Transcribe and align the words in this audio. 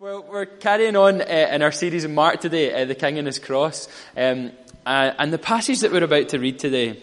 Well, 0.00 0.22
we're 0.30 0.46
carrying 0.46 0.94
on 0.94 1.20
uh, 1.20 1.24
in 1.24 1.60
our 1.60 1.72
series 1.72 2.04
in 2.04 2.14
Mark 2.14 2.40
today, 2.40 2.72
uh, 2.72 2.84
The 2.84 2.94
King 2.94 3.18
and 3.18 3.26
His 3.26 3.40
Cross. 3.40 3.88
Um, 4.16 4.52
uh, 4.86 5.10
and 5.18 5.32
the 5.32 5.38
passage 5.38 5.80
that 5.80 5.90
we're 5.90 6.04
about 6.04 6.28
to 6.28 6.38
read 6.38 6.60
today, 6.60 7.02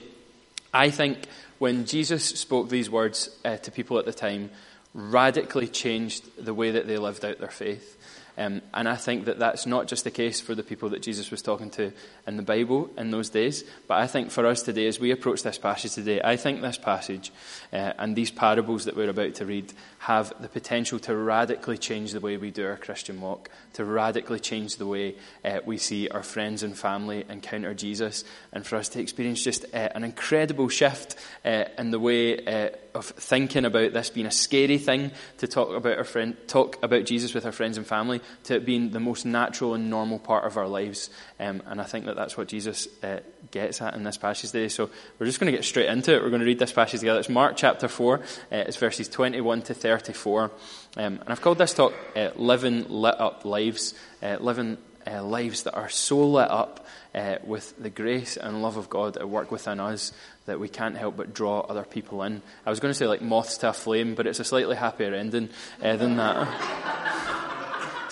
I 0.74 0.92
think 0.92 1.28
when 1.60 1.84
Jesus 1.84 2.24
spoke 2.24 2.70
these 2.70 2.90
words 2.90 3.38
uh, 3.44 3.58
to 3.58 3.70
people 3.70 4.00
at 4.00 4.06
the 4.06 4.14
time, 4.14 4.50
radically 4.94 5.68
changed 5.68 6.24
the 6.38 6.54
way 6.54 6.72
that 6.72 6.88
they 6.88 6.98
lived 6.98 7.26
out 7.26 7.40
their 7.40 7.50
faith. 7.50 7.98
Um, 8.38 8.62
and 8.74 8.88
I 8.90 8.96
think 8.96 9.26
that 9.26 9.40
that's 9.40 9.66
not 9.66 9.88
just 9.88 10.04
the 10.04 10.12
case 10.12 10.42
for 10.42 10.56
the 10.56 10.64
people 10.64 10.90
that 10.90 11.02
Jesus 11.02 11.32
was 11.32 11.42
talking 11.42 11.70
to 11.72 11.92
in 12.28 12.38
the 12.38 12.44
Bible 12.44 12.90
in 12.98 13.12
those 13.12 13.30
days, 13.30 13.64
but 13.88 13.96
I 13.96 14.08
think 14.08 14.32
for 14.32 14.46
us 14.46 14.62
today, 14.62 14.88
as 14.88 15.00
we 15.00 15.12
approach 15.12 15.44
this 15.44 15.58
passage 15.58 15.94
today, 15.94 16.22
I 16.24 16.36
think 16.36 16.62
this 16.62 16.78
passage 16.78 17.32
uh, 17.72 17.94
and 17.98 18.16
these 18.16 18.32
parables 18.32 18.86
that 18.86 18.96
we're 18.96 19.10
about 19.10 19.36
to 19.36 19.46
read 19.46 19.72
have 20.00 20.34
the 20.42 20.50
potential 20.50 21.00
to 21.00 21.16
radically 21.16 21.78
change 21.78 22.12
the 22.12 22.20
way 22.20 22.38
we 22.38 22.52
do 22.52 22.66
our 22.66 22.78
Christian 22.78 23.22
walk, 23.22 23.50
to 23.74 23.86
radically 23.86 24.40
change 24.40 24.76
the 24.76 24.86
way 24.86 25.16
uh, 25.44 25.60
we 25.66 25.78
see 25.78 26.10
our 26.10 26.24
friends 26.24 26.62
and 26.62 26.78
family 26.78 27.26
encounter 27.30 27.74
Jesus, 27.74 28.24
and 28.52 28.66
for 28.66 28.76
us 28.76 28.90
to 28.90 29.00
experience 29.00 29.44
just 29.44 29.66
uh, 29.74 29.90
an 29.96 30.04
incredible 30.04 30.70
shift 30.70 31.16
uh, 31.46 31.66
in 31.78 31.92
the 31.92 32.00
way 32.00 32.46
uh, 32.46 32.70
of 32.94 33.06
thinking 33.06 33.66
about 33.66 33.94
this 33.94 34.10
being 34.10 34.26
a 34.26 34.32
scary 34.32 34.78
thing 34.78 35.12
to 35.38 35.48
talk 35.48 35.76
about 35.76 35.98
our 35.98 36.04
friend, 36.04 36.36
talk 36.48 36.82
about 36.84 37.06
Jesus 37.06 37.34
with 37.34 37.46
our 37.46 37.52
friends 37.52 37.78
and 37.78 37.86
family, 37.86 38.22
to 38.46 38.56
it 38.56 38.66
being 38.66 38.92
the 38.92 39.00
most 39.00 39.26
natural 39.26 39.74
and 39.74 39.90
normal 39.90 40.20
part 40.20 40.46
of 40.46 40.58
our 40.58 40.68
lives. 40.68 41.10
Um, 41.40 41.62
and 41.66 41.82
I 41.82 41.84
think 41.84 42.06
that 42.06 42.16
that's 42.16 42.38
what 42.38 42.48
Jesus 42.48 42.88
uh, 43.04 43.20
gets 43.52 43.82
at 43.82 43.96
in 43.96 44.04
this 44.04 44.18
passage 44.18 44.52
today. 44.52 44.70
So 44.70 44.90
we're 45.20 45.26
just 45.26 45.40
going 45.40 45.52
to 45.52 45.58
get 45.58 45.66
straight 45.66 45.90
into 45.90 46.16
it. 46.16 46.22
We're 46.22 46.30
going 46.30 46.42
to 46.42 46.46
read 46.46 46.60
this 46.60 46.74
passage 46.74 47.00
together. 47.00 47.20
It's 47.20 47.30
Mark 47.30 47.56
chapter 47.56 47.88
4. 47.88 48.20
Uh, 48.20 48.22
it's 48.52 48.78
verses 48.78 49.08
21 49.10 49.64
to 49.64 49.74
34. 49.74 50.44
Um, 50.44 50.52
and 50.98 51.24
I've 51.28 51.42
called 51.42 51.58
this 51.58 51.74
talk 51.74 51.94
uh, 52.16 52.30
Living 52.36 52.88
Lit 52.90 53.20
Up 53.20 53.46
Lives. 53.46 53.94
Uh, 54.22 54.38
living 54.40 54.78
uh, 55.08 55.24
lives 55.24 55.64
that 55.64 55.76
are 55.76 55.90
so 55.90 56.18
lit 56.28 56.50
up 56.50 56.86
uh, 57.14 57.38
with 57.44 57.74
the 57.82 57.90
grace 57.90 58.38
and 58.38 58.62
love 58.62 58.78
of 58.78 58.90
God 58.90 59.18
at 59.18 59.30
work 59.30 59.52
within 59.52 59.80
us 59.80 60.12
that 60.46 60.60
we 60.60 60.68
can't 60.68 60.98
help 60.98 61.18
but 61.18 61.34
draw 61.34 61.62
other 61.62 61.84
people 61.84 62.24
in. 62.24 62.42
I 62.66 62.70
was 62.70 62.80
going 62.80 62.92
to 62.92 62.98
say 62.98 63.08
like 63.08 63.22
moths 63.22 63.58
to 63.60 63.70
a 63.70 63.74
flame, 63.74 64.16
but 64.16 64.28
it's 64.28 64.40
a 64.40 64.44
slightly 64.44 64.76
happier 64.76 65.14
ending 65.14 65.50
uh, 65.82 65.96
than 65.96 66.18
that. 66.18 67.32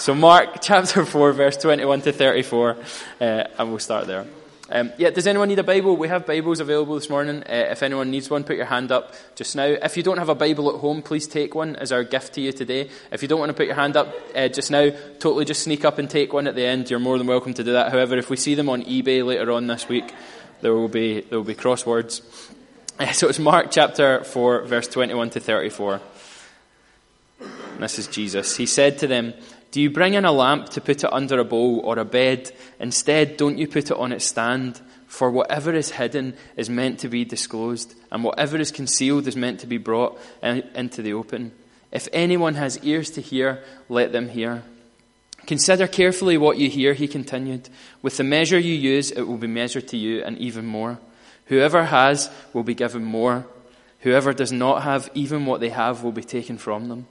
so, 0.03 0.13
Mark 0.13 0.57
chapter 0.61 1.05
4, 1.05 1.31
verse 1.31 1.55
21 1.55 2.01
to 2.01 2.11
34, 2.11 2.71
uh, 3.21 3.23
and 3.57 3.69
we'll 3.69 3.79
start 3.79 4.05
there. 4.05 4.27
Um, 4.69 4.91
yeah, 4.97 5.11
does 5.11 5.27
anyone 5.27 5.47
need 5.47 5.59
a 5.59 5.63
Bible? 5.63 5.95
We 5.95 6.09
have 6.09 6.25
Bibles 6.25 6.59
available 6.59 6.95
this 6.95 7.09
morning. 7.09 7.41
Uh, 7.43 7.67
if 7.69 7.81
anyone 7.81 8.11
needs 8.11 8.29
one, 8.29 8.43
put 8.43 8.57
your 8.57 8.65
hand 8.65 8.91
up 8.91 9.13
just 9.35 9.55
now. 9.55 9.63
If 9.63 9.95
you 9.95 10.03
don't 10.03 10.17
have 10.17 10.27
a 10.27 10.35
Bible 10.35 10.75
at 10.75 10.81
home, 10.81 11.03
please 11.03 11.25
take 11.25 11.55
one 11.55 11.77
as 11.77 11.93
our 11.93 12.03
gift 12.03 12.33
to 12.33 12.41
you 12.41 12.51
today. 12.51 12.89
If 13.13 13.21
you 13.21 13.29
don't 13.29 13.39
want 13.39 13.51
to 13.51 13.53
put 13.53 13.65
your 13.65 13.77
hand 13.77 13.95
up 13.95 14.13
uh, 14.35 14.49
just 14.49 14.71
now, 14.71 14.89
totally 15.19 15.45
just 15.45 15.63
sneak 15.63 15.85
up 15.85 15.99
and 15.99 16.09
take 16.09 16.33
one 16.33 16.47
at 16.47 16.55
the 16.55 16.65
end. 16.65 16.89
You're 16.89 16.99
more 16.99 17.17
than 17.17 17.27
welcome 17.27 17.53
to 17.53 17.63
do 17.63 17.71
that. 17.71 17.93
However, 17.93 18.17
if 18.17 18.29
we 18.29 18.35
see 18.35 18.55
them 18.55 18.67
on 18.67 18.83
eBay 18.83 19.25
later 19.25 19.53
on 19.53 19.67
this 19.67 19.87
week, 19.87 20.13
there 20.59 20.73
will 20.73 20.89
be, 20.89 21.21
there 21.21 21.39
will 21.39 21.45
be 21.45 21.55
crosswords. 21.55 22.21
Uh, 22.99 23.13
so 23.13 23.29
it's 23.29 23.39
Mark 23.39 23.71
chapter 23.71 24.25
4, 24.25 24.63
verse 24.63 24.89
21 24.89 25.29
to 25.29 25.39
34. 25.39 26.01
this 27.79 27.99
is 27.99 28.07
Jesus. 28.07 28.57
He 28.57 28.65
said 28.65 28.99
to 28.99 29.07
them, 29.07 29.33
Do 29.73 29.81
you 29.81 29.89
bring 29.89 30.13
in 30.13 30.23
a 30.23 30.31
lamp 30.31 30.69
to 30.69 30.81
put 30.81 31.03
it 31.03 31.11
under 31.11 31.39
a 31.39 31.43
bowl 31.43 31.81
or 31.83 31.97
a 31.97 32.05
bed? 32.05 32.51
Instead, 32.79 33.37
don't 33.37 33.57
you 33.57 33.67
put 33.67 33.89
it 33.89 33.97
on 33.97 34.11
its 34.11 34.23
stand? 34.23 34.79
For 35.07 35.31
whatever 35.31 35.73
is 35.73 35.89
hidden 35.89 36.35
is 36.55 36.69
meant 36.69 36.99
to 36.99 37.09
be 37.09 37.25
disclosed, 37.25 37.95
and 38.11 38.23
whatever 38.23 38.57
is 38.57 38.69
concealed 38.69 39.25
is 39.27 39.35
meant 39.35 39.61
to 39.61 39.67
be 39.67 39.79
brought 39.79 40.21
in, 40.43 40.61
into 40.75 41.01
the 41.01 41.13
open. 41.13 41.53
If 41.91 42.07
anyone 42.13 42.53
has 42.53 42.83
ears 42.83 43.09
to 43.11 43.21
hear, 43.21 43.63
let 43.89 44.11
them 44.11 44.29
hear. 44.29 44.61
Consider 45.47 45.87
carefully 45.87 46.37
what 46.37 46.59
you 46.59 46.69
hear, 46.69 46.93
he 46.93 47.07
continued. 47.07 47.67
With 48.03 48.17
the 48.17 48.23
measure 48.23 48.59
you 48.59 48.75
use, 48.75 49.09
it 49.09 49.23
will 49.23 49.37
be 49.37 49.47
measured 49.47 49.87
to 49.87 49.97
you, 49.97 50.23
and 50.23 50.37
even 50.37 50.67
more. 50.67 50.99
Whoever 51.47 51.85
has 51.85 52.29
will 52.53 52.63
be 52.63 52.75
given 52.75 53.03
more. 53.03 53.47
Whoever 54.01 54.33
does 54.33 54.51
not 54.51 54.83
have, 54.83 55.09
even 55.15 55.47
what 55.47 55.61
they 55.61 55.69
have 55.69 56.03
will 56.03 56.11
be 56.11 56.23
taken 56.23 56.59
from 56.59 56.89
them. 56.89 57.07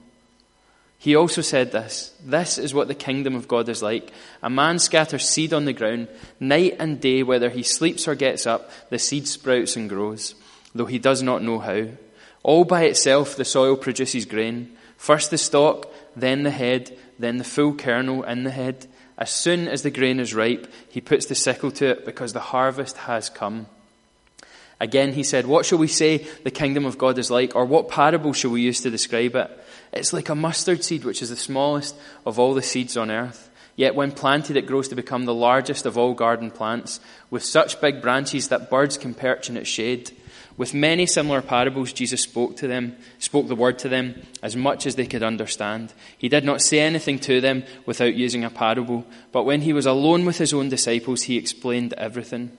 He 1.03 1.17
also 1.17 1.41
said 1.41 1.73
this 1.73 2.13
This 2.23 2.57
is 2.57 2.73
what 2.73 2.87
the 2.87 2.95
kingdom 2.95 3.35
of 3.35 3.47
God 3.47 3.67
is 3.67 3.83
like. 3.83 4.11
A 4.41 4.49
man 4.49 4.79
scatters 4.79 5.27
seed 5.27 5.53
on 5.53 5.65
the 5.65 5.73
ground. 5.73 6.07
Night 6.39 6.77
and 6.79 6.99
day, 7.01 7.23
whether 7.23 7.49
he 7.49 7.61
sleeps 7.61 8.07
or 8.07 8.15
gets 8.15 8.47
up, 8.47 8.71
the 8.89 8.97
seed 8.97 9.27
sprouts 9.27 9.75
and 9.75 9.89
grows, 9.89 10.35
though 10.73 10.85
he 10.85 10.99
does 10.99 11.21
not 11.21 11.43
know 11.43 11.59
how. 11.59 11.87
All 12.41 12.63
by 12.63 12.83
itself, 12.83 13.35
the 13.35 13.45
soil 13.45 13.75
produces 13.75 14.25
grain. 14.25 14.77
First 14.97 15.29
the 15.29 15.37
stalk, 15.37 15.93
then 16.15 16.43
the 16.43 16.51
head 16.51 16.97
then 17.19 17.37
the 17.37 17.43
full 17.43 17.73
kernel 17.73 18.23
in 18.23 18.43
the 18.43 18.51
head. 18.51 18.87
As 19.17 19.29
soon 19.29 19.67
as 19.67 19.83
the 19.83 19.91
grain 19.91 20.19
is 20.19 20.33
ripe, 20.33 20.71
he 20.89 21.01
puts 21.01 21.25
the 21.25 21.35
sickle 21.35 21.71
to 21.71 21.91
it 21.91 22.05
because 22.05 22.33
the 22.33 22.39
harvest 22.39 22.97
has 22.97 23.29
come. 23.29 23.67
Again, 24.83 25.13
he 25.13 25.23
said, 25.23 25.45
What 25.45 25.65
shall 25.65 25.77
we 25.77 25.87
say 25.87 26.27
the 26.43 26.51
kingdom 26.51 26.85
of 26.85 26.97
God 26.97 27.17
is 27.17 27.31
like? 27.31 27.55
Or 27.55 27.63
what 27.63 27.87
parable 27.87 28.33
shall 28.33 28.51
we 28.51 28.63
use 28.63 28.81
to 28.81 28.89
describe 28.89 29.33
it? 29.33 29.65
It's 29.93 30.11
like 30.11 30.27
a 30.27 30.35
mustard 30.35 30.83
seed, 30.83 31.05
which 31.05 31.21
is 31.21 31.29
the 31.29 31.37
smallest 31.37 31.95
of 32.25 32.37
all 32.37 32.53
the 32.53 32.61
seeds 32.61 32.97
on 32.97 33.09
earth. 33.09 33.49
Yet 33.77 33.95
when 33.95 34.11
planted, 34.11 34.57
it 34.57 34.67
grows 34.67 34.89
to 34.89 34.95
become 34.95 35.23
the 35.23 35.33
largest 35.33 35.85
of 35.85 35.97
all 35.97 36.13
garden 36.13 36.51
plants, 36.51 36.99
with 37.29 37.45
such 37.45 37.79
big 37.79 38.01
branches 38.01 38.49
that 38.49 38.69
birds 38.69 38.97
can 38.97 39.13
perch 39.13 39.49
in 39.49 39.55
its 39.55 39.69
shade. 39.69 40.11
With 40.57 40.73
many 40.73 41.05
similar 41.05 41.41
parables, 41.41 41.93
Jesus 41.93 42.21
spoke 42.21 42.57
to 42.57 42.67
them, 42.67 42.97
spoke 43.19 43.47
the 43.47 43.55
word 43.55 43.79
to 43.79 43.89
them 43.89 44.21
as 44.41 44.57
much 44.57 44.85
as 44.85 44.95
they 44.95 45.07
could 45.07 45.23
understand. 45.23 45.93
He 46.17 46.27
did 46.27 46.43
not 46.43 46.61
say 46.61 46.81
anything 46.81 47.19
to 47.19 47.39
them 47.39 47.63
without 47.85 48.15
using 48.15 48.43
a 48.43 48.49
parable, 48.49 49.05
but 49.31 49.45
when 49.45 49.61
he 49.61 49.71
was 49.71 49.85
alone 49.85 50.25
with 50.25 50.39
his 50.39 50.53
own 50.53 50.67
disciples, 50.67 51.23
he 51.23 51.37
explained 51.37 51.93
everything. 51.93 52.57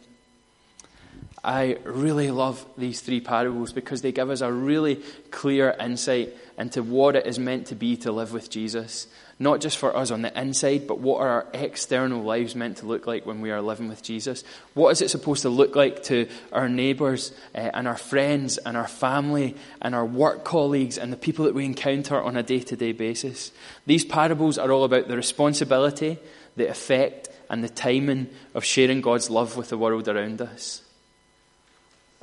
I 1.44 1.76
really 1.84 2.30
love 2.30 2.64
these 2.78 3.02
three 3.02 3.20
parables 3.20 3.72
because 3.72 4.00
they 4.00 4.12
give 4.12 4.30
us 4.30 4.40
a 4.40 4.50
really 4.50 4.96
clear 5.30 5.76
insight 5.78 6.34
into 6.56 6.82
what 6.82 7.16
it 7.16 7.26
is 7.26 7.38
meant 7.38 7.66
to 7.66 7.74
be 7.74 7.98
to 7.98 8.12
live 8.12 8.32
with 8.32 8.48
Jesus. 8.48 9.06
Not 9.38 9.60
just 9.60 9.76
for 9.76 9.94
us 9.94 10.10
on 10.10 10.22
the 10.22 10.40
inside, 10.40 10.86
but 10.86 11.00
what 11.00 11.20
are 11.20 11.28
our 11.28 11.46
external 11.52 12.22
lives 12.22 12.54
meant 12.54 12.78
to 12.78 12.86
look 12.86 13.06
like 13.06 13.26
when 13.26 13.42
we 13.42 13.50
are 13.50 13.60
living 13.60 13.88
with 13.88 14.02
Jesus? 14.02 14.42
What 14.72 14.90
is 14.90 15.02
it 15.02 15.10
supposed 15.10 15.42
to 15.42 15.50
look 15.50 15.76
like 15.76 16.04
to 16.04 16.28
our 16.50 16.68
neighbours 16.68 17.32
uh, 17.54 17.70
and 17.74 17.86
our 17.86 17.96
friends 17.96 18.56
and 18.56 18.74
our 18.74 18.88
family 18.88 19.54
and 19.82 19.94
our 19.94 20.06
work 20.06 20.44
colleagues 20.44 20.96
and 20.96 21.12
the 21.12 21.16
people 21.16 21.44
that 21.44 21.54
we 21.54 21.66
encounter 21.66 22.22
on 22.22 22.38
a 22.38 22.42
day 22.42 22.60
to 22.60 22.76
day 22.76 22.92
basis? 22.92 23.52
These 23.84 24.06
parables 24.06 24.56
are 24.56 24.72
all 24.72 24.84
about 24.84 25.08
the 25.08 25.16
responsibility, 25.16 26.16
the 26.56 26.68
effect, 26.68 27.28
and 27.50 27.62
the 27.62 27.68
timing 27.68 28.28
of 28.54 28.64
sharing 28.64 29.02
God's 29.02 29.28
love 29.28 29.58
with 29.58 29.68
the 29.68 29.76
world 29.76 30.08
around 30.08 30.40
us 30.40 30.80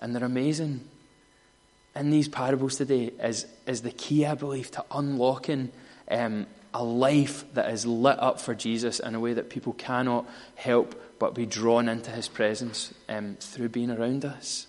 and 0.02 0.16
they're 0.16 0.24
amazing. 0.24 0.82
In 1.96 2.10
these 2.10 2.28
parables 2.28 2.78
today 2.78 3.12
is, 3.22 3.46
is 3.68 3.82
the 3.82 3.92
key, 3.92 4.26
I 4.26 4.36
believe, 4.36 4.72
to 4.72 4.86
unlocking 4.92 5.72
um, 6.10 6.48
a 6.74 6.84
life 6.84 7.44
that 7.54 7.70
is 7.70 7.86
lit 7.86 8.20
up 8.20 8.40
for 8.40 8.56
Jesus 8.56 9.00
in 9.00 9.14
a 9.14 9.20
way 9.20 9.34
that 9.34 9.50
people 9.50 9.74
cannot 9.74 10.26
help 10.56 11.02
but 11.20 11.36
be 11.36 11.46
drawn 11.46 11.88
into 11.88 12.10
his 12.12 12.28
presence 12.28 12.94
um, 13.08 13.36
through 13.40 13.70
being 13.70 13.92
around 13.92 14.26
us. 14.26 14.68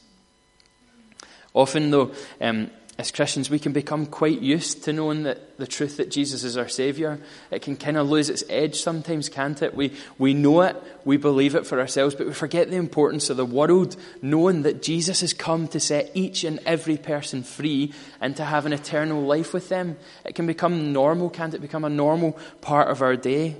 Often, 1.54 1.90
though, 1.90 2.12
um, 2.40 2.70
as 2.98 3.10
Christians, 3.10 3.48
we 3.48 3.58
can 3.58 3.72
become 3.72 4.04
quite 4.04 4.42
used 4.42 4.84
to 4.84 4.92
knowing 4.92 5.22
that 5.22 5.56
the 5.56 5.66
truth 5.66 5.96
that 5.96 6.10
Jesus 6.10 6.44
is 6.44 6.58
our 6.58 6.68
Saviour. 6.68 7.18
It 7.50 7.62
can 7.62 7.74
kind 7.74 7.96
of 7.96 8.10
lose 8.10 8.28
its 8.28 8.44
edge 8.50 8.82
sometimes, 8.82 9.30
can't 9.30 9.60
it? 9.62 9.74
We, 9.74 9.94
we 10.18 10.34
know 10.34 10.60
it, 10.60 10.76
we 11.06 11.16
believe 11.16 11.54
it 11.54 11.66
for 11.66 11.80
ourselves, 11.80 12.14
but 12.14 12.26
we 12.26 12.34
forget 12.34 12.70
the 12.70 12.76
importance 12.76 13.30
of 13.30 13.38
the 13.38 13.46
world 13.46 13.96
knowing 14.20 14.62
that 14.62 14.82
Jesus 14.82 15.22
has 15.22 15.32
come 15.32 15.68
to 15.68 15.80
set 15.80 16.10
each 16.12 16.44
and 16.44 16.60
every 16.66 16.98
person 16.98 17.42
free 17.42 17.94
and 18.20 18.36
to 18.36 18.44
have 18.44 18.66
an 18.66 18.74
eternal 18.74 19.22
life 19.22 19.54
with 19.54 19.70
them. 19.70 19.96
It 20.26 20.34
can 20.34 20.46
become 20.46 20.92
normal, 20.92 21.30
can't 21.30 21.54
it? 21.54 21.62
Become 21.62 21.84
a 21.84 21.90
normal 21.90 22.38
part 22.60 22.88
of 22.88 23.00
our 23.00 23.16
day. 23.16 23.56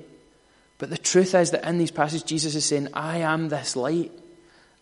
But 0.76 0.90
the 0.90 0.98
truth 0.98 1.34
is 1.34 1.52
that 1.52 1.64
in 1.64 1.78
these 1.78 1.90
passages, 1.90 2.22
Jesus 2.22 2.54
is 2.54 2.66
saying, 2.66 2.88
I 2.92 3.18
am 3.18 3.48
this 3.48 3.76
light. 3.76 4.12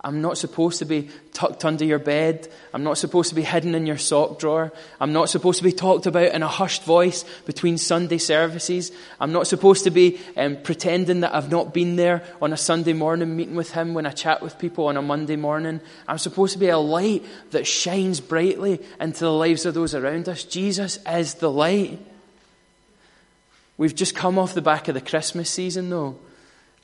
I'm 0.03 0.23
not 0.23 0.39
supposed 0.39 0.79
to 0.79 0.87
be 0.87 1.11
tucked 1.35 1.67
under 1.67 1.85
your 1.85 1.99
bed. 1.99 2.49
I'm 2.73 2.83
not 2.83 2.97
supposed 2.97 3.29
to 3.29 3.35
be 3.35 3.43
hidden 3.43 3.75
in 3.75 3.85
your 3.85 3.99
sock 3.99 4.39
drawer. 4.39 4.73
I'm 4.99 5.13
not 5.13 5.29
supposed 5.29 5.59
to 5.59 5.65
be 5.65 5.73
talked 5.73 6.07
about 6.07 6.33
in 6.33 6.43
a 6.43 6.49
hushed 6.49 6.85
voice 6.85 7.27
between 7.45 7.77
Sunday 7.77 8.17
services. 8.17 8.93
I'm 9.21 9.33
not 9.33 9.47
supposed 9.47 9.85
to 9.85 9.91
be 9.91 10.19
um, 10.39 10.57
pretending 10.63 11.21
that 11.21 11.35
I've 11.35 11.51
not 11.51 11.75
been 11.75 11.97
there 11.97 12.25
on 12.41 12.55
a 12.55 12.57
Sunday 12.57 12.95
morning 12.95 13.37
meeting 13.37 13.57
with 13.57 13.73
Him 13.73 13.93
when 13.93 14.07
I 14.07 14.11
chat 14.11 14.41
with 14.41 14.59
people 14.59 14.87
on 14.87 14.97
a 14.97 15.03
Monday 15.03 15.37
morning. 15.37 15.83
I'm 16.09 16.19
supposed 16.19 16.55
to 16.55 16.59
be 16.59 16.69
a 16.69 16.79
light 16.79 17.23
that 17.51 17.67
shines 17.67 18.21
brightly 18.21 18.81
into 18.99 19.21
the 19.21 19.33
lives 19.33 19.67
of 19.67 19.75
those 19.75 19.95
around 19.95 20.31
us. 20.31 20.45
Jesus 20.45 20.99
is 21.07 21.35
the 21.35 21.51
light. 21.51 21.99
We've 23.77 23.95
just 23.95 24.15
come 24.15 24.39
off 24.39 24.55
the 24.55 24.63
back 24.63 24.89
of 24.89 24.95
the 24.95 25.01
Christmas 25.03 25.51
season, 25.51 25.91
though. 25.91 26.17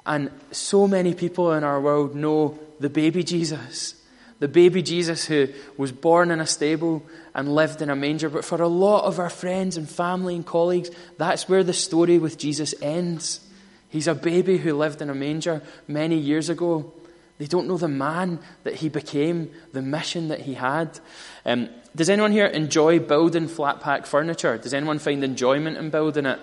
And 0.06 0.30
so 0.52 0.86
many 0.86 1.14
people 1.14 1.52
in 1.52 1.64
our 1.64 1.80
world 1.80 2.14
know 2.14 2.58
the 2.78 2.88
baby 2.88 3.24
Jesus. 3.24 3.94
The 4.38 4.48
baby 4.48 4.82
Jesus 4.82 5.24
who 5.24 5.48
was 5.76 5.92
born 5.92 6.30
in 6.30 6.40
a 6.40 6.46
stable 6.46 7.02
and 7.34 7.54
lived 7.54 7.82
in 7.82 7.90
a 7.90 7.96
manger. 7.96 8.28
But 8.28 8.44
for 8.44 8.62
a 8.62 8.68
lot 8.68 9.04
of 9.04 9.18
our 9.18 9.30
friends 9.30 9.76
and 9.76 9.88
family 9.88 10.36
and 10.36 10.46
colleagues, 10.46 10.90
that's 11.18 11.48
where 11.48 11.64
the 11.64 11.72
story 11.72 12.18
with 12.18 12.38
Jesus 12.38 12.74
ends. 12.80 13.40
He's 13.88 14.06
a 14.06 14.14
baby 14.14 14.58
who 14.58 14.74
lived 14.74 15.02
in 15.02 15.10
a 15.10 15.14
manger 15.14 15.62
many 15.88 16.18
years 16.18 16.48
ago. 16.48 16.92
They 17.38 17.46
don't 17.46 17.66
know 17.66 17.76
the 17.76 17.88
man 17.88 18.38
that 18.64 18.74
he 18.74 18.88
became, 18.88 19.50
the 19.72 19.82
mission 19.82 20.28
that 20.28 20.40
he 20.40 20.54
had. 20.54 20.98
Um, 21.44 21.68
does 21.94 22.08
anyone 22.10 22.32
here 22.32 22.46
enjoy 22.46 22.98
building 22.98 23.48
flat 23.48 23.80
pack 23.80 24.06
furniture? 24.06 24.56
Does 24.58 24.74
anyone 24.74 24.98
find 24.98 25.24
enjoyment 25.24 25.76
in 25.76 25.90
building 25.90 26.26
it? 26.26 26.38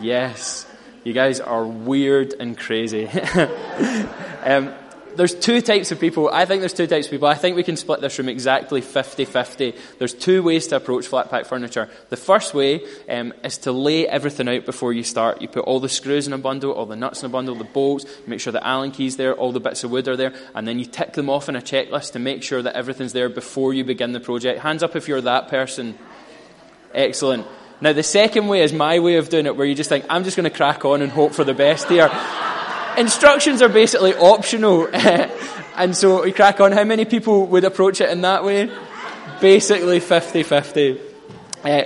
Yes. 0.00 0.66
You 1.04 1.12
guys 1.12 1.40
are 1.40 1.64
weird 1.64 2.34
and 2.38 2.56
crazy. 2.56 3.08
um, 4.44 4.72
there's 5.16 5.34
two 5.34 5.60
types 5.60 5.92
of 5.92 6.00
people. 6.00 6.30
I 6.32 6.44
think 6.44 6.60
there's 6.60 6.72
two 6.72 6.86
types 6.86 7.06
of 7.06 7.10
people. 7.10 7.28
I 7.28 7.34
think 7.34 7.56
we 7.56 7.62
can 7.62 7.76
split 7.76 8.00
this 8.00 8.18
room 8.18 8.28
exactly 8.28 8.80
50 8.80 9.24
50. 9.24 9.74
There's 9.98 10.14
two 10.14 10.42
ways 10.42 10.68
to 10.68 10.76
approach 10.76 11.06
flat 11.06 11.30
pack 11.30 11.46
furniture. 11.46 11.90
The 12.08 12.16
first 12.16 12.54
way 12.54 12.82
um, 13.08 13.32
is 13.44 13.58
to 13.58 13.72
lay 13.72 14.06
everything 14.06 14.48
out 14.48 14.64
before 14.64 14.92
you 14.92 15.02
start. 15.02 15.42
You 15.42 15.48
put 15.48 15.64
all 15.64 15.80
the 15.80 15.88
screws 15.88 16.26
in 16.26 16.32
a 16.32 16.38
bundle, 16.38 16.72
all 16.72 16.86
the 16.86 16.96
nuts 16.96 17.22
in 17.22 17.26
a 17.26 17.28
bundle, 17.30 17.54
the 17.54 17.64
bolts, 17.64 18.04
make 18.26 18.40
sure 18.40 18.52
the 18.52 18.66
Allen 18.66 18.90
keys 18.90 19.16
there, 19.16 19.34
all 19.34 19.52
the 19.52 19.60
bits 19.60 19.84
of 19.84 19.90
wood 19.90 20.08
are 20.08 20.16
there, 20.16 20.32
and 20.54 20.66
then 20.66 20.78
you 20.78 20.84
tick 20.84 21.12
them 21.12 21.28
off 21.28 21.48
in 21.48 21.56
a 21.56 21.60
checklist 21.60 22.12
to 22.12 22.18
make 22.18 22.42
sure 22.42 22.62
that 22.62 22.74
everything's 22.74 23.12
there 23.12 23.28
before 23.28 23.74
you 23.74 23.84
begin 23.84 24.12
the 24.12 24.20
project. 24.20 24.60
Hands 24.60 24.82
up 24.82 24.96
if 24.96 25.08
you're 25.08 25.20
that 25.22 25.48
person. 25.48 25.98
Excellent. 26.94 27.46
Now, 27.82 27.92
the 27.92 28.04
second 28.04 28.46
way 28.46 28.62
is 28.62 28.72
my 28.72 29.00
way 29.00 29.16
of 29.16 29.28
doing 29.28 29.46
it, 29.46 29.56
where 29.56 29.66
you 29.66 29.74
just 29.74 29.88
think, 29.88 30.04
I'm 30.08 30.22
just 30.22 30.36
going 30.36 30.48
to 30.48 30.56
crack 30.56 30.84
on 30.84 31.02
and 31.02 31.10
hope 31.10 31.34
for 31.34 31.42
the 31.42 31.52
best 31.52 31.88
here. 31.88 32.08
Instructions 32.96 33.60
are 33.60 33.68
basically 33.68 34.14
optional. 34.14 34.88
and 34.94 35.96
so 35.96 36.22
we 36.22 36.30
crack 36.30 36.60
on. 36.60 36.70
How 36.70 36.84
many 36.84 37.04
people 37.04 37.44
would 37.46 37.64
approach 37.64 38.00
it 38.00 38.08
in 38.08 38.20
that 38.20 38.44
way? 38.44 38.70
Basically 39.40 39.98
50 39.98 40.44
50. 40.44 41.00
Uh, 41.64 41.82